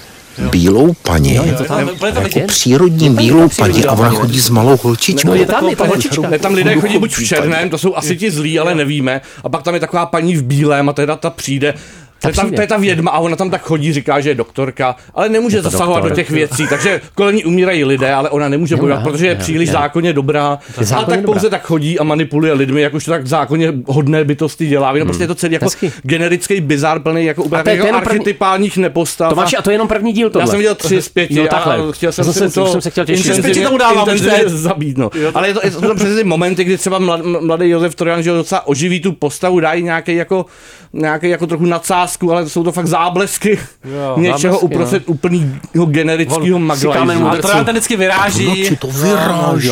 [0.50, 5.28] bílou paní, úplně tam jako přírodní bílou paní a ona chodí s malou holčičkou.
[5.28, 6.28] No je tam, je tam holčička.
[6.28, 9.20] Ne, tam lidé chodí buď v černém, to jsou asi ti zlí, ale nevíme.
[9.44, 11.74] A pak tam je taková paní v bílém a teda ta přijde.
[12.20, 12.56] To je, ta, přijde.
[12.56, 15.56] to je ta vědma a ona tam tak chodí, říká, že je doktorka, ale nemůže
[15.62, 16.10] to zasahovat doktor.
[16.10, 19.32] do těch věcí, takže kolem ní umírají lidé, ale ona nemůže bojovat, aha, protože je
[19.32, 19.72] jo, příliš jo.
[19.72, 20.58] zákonně dobrá.
[20.80, 21.32] Zákonně tak dobrá.
[21.32, 24.92] pouze tak chodí a manipuluje lidmi, jak už to tak zákonně hodné bytosti dělá.
[24.98, 25.92] No prostě je to celý jako Hezky.
[26.02, 29.28] generický bizar plný jako úplně A to je- to je jako jenom první- archetypálních nepostav.
[29.30, 30.42] Tomáši, a to je jenom první díl tohle.
[30.42, 33.26] Já jsem viděl tři z pěti Jo, a chtěl jsem se jsem chtěl těšit.
[33.26, 34.08] intenzivně- tomu dávám
[34.46, 35.10] zabít, no.
[35.34, 38.30] Ale je to, je to přesně ty momenty, kdy třeba mlad, mladý Josef Trojan, že
[38.30, 40.46] ho docela oživí tu postavu, dají nějaký jako,
[40.92, 41.66] nějaký jako trochu
[42.08, 46.60] nadsázku, ale jsou to fakt záblesky Jo, něčeho záblesky, uprostřed úplného generického
[46.92, 48.46] kámen A to tam vždycky vyráží.
[48.46, 49.70] Noči to vyráží.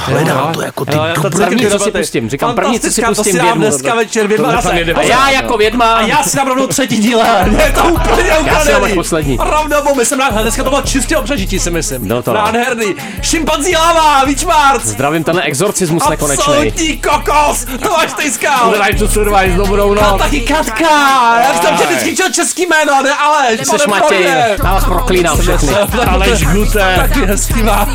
[0.00, 1.46] A hledám to jako ty Jo, dobré.
[1.46, 4.32] První, co si pustím, říkám, první, co si pustím to si dám dneska večer
[4.74, 5.92] jede A já jako vědma.
[5.92, 7.18] A já si dám rovnou třetí díl,
[7.64, 8.94] je to úplně Já si ukradený.
[8.94, 9.38] poslední.
[9.42, 12.08] Rovnou, myslím, na dneska to bylo čistě o přežití, si myslím.
[12.08, 12.32] No to.
[12.32, 12.94] Nádherný.
[13.22, 14.84] Šimpanzí láva, Víčmárc.
[14.84, 16.44] Zdravím tenhle exorcismus nekonečný.
[16.44, 18.70] Absolutní kokos, to máš tejskal.
[18.82, 20.22] Drive to Survive, dobrou A noc.
[20.22, 24.24] taky Katka, já jsem tě vždycky chtěl český jméno, ne Aleš, Ty seš Matěj,
[24.64, 25.74] já vás proklínám všechny.
[26.08, 26.96] Aleš Gluten.
[26.96, 27.88] Taky hezký má.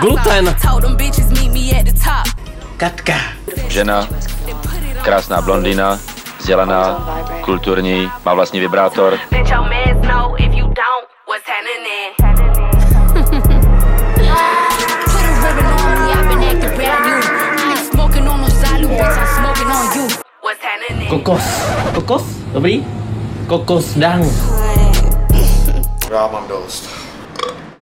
[0.00, 0.56] Gluten.
[2.76, 3.14] Katka.
[3.68, 4.08] Žena,
[5.02, 5.98] krásná blondýna,
[6.38, 7.06] vzdělaná,
[7.40, 9.18] kulturní, má vlastní vibrátor.
[9.30, 9.38] Me,
[10.08, 10.34] no?
[21.08, 21.42] Kokos.
[21.94, 22.22] Kokos?
[22.52, 22.86] Dobrý?
[23.46, 24.26] Kokos dang.
[26.10, 27.03] Já mám dost.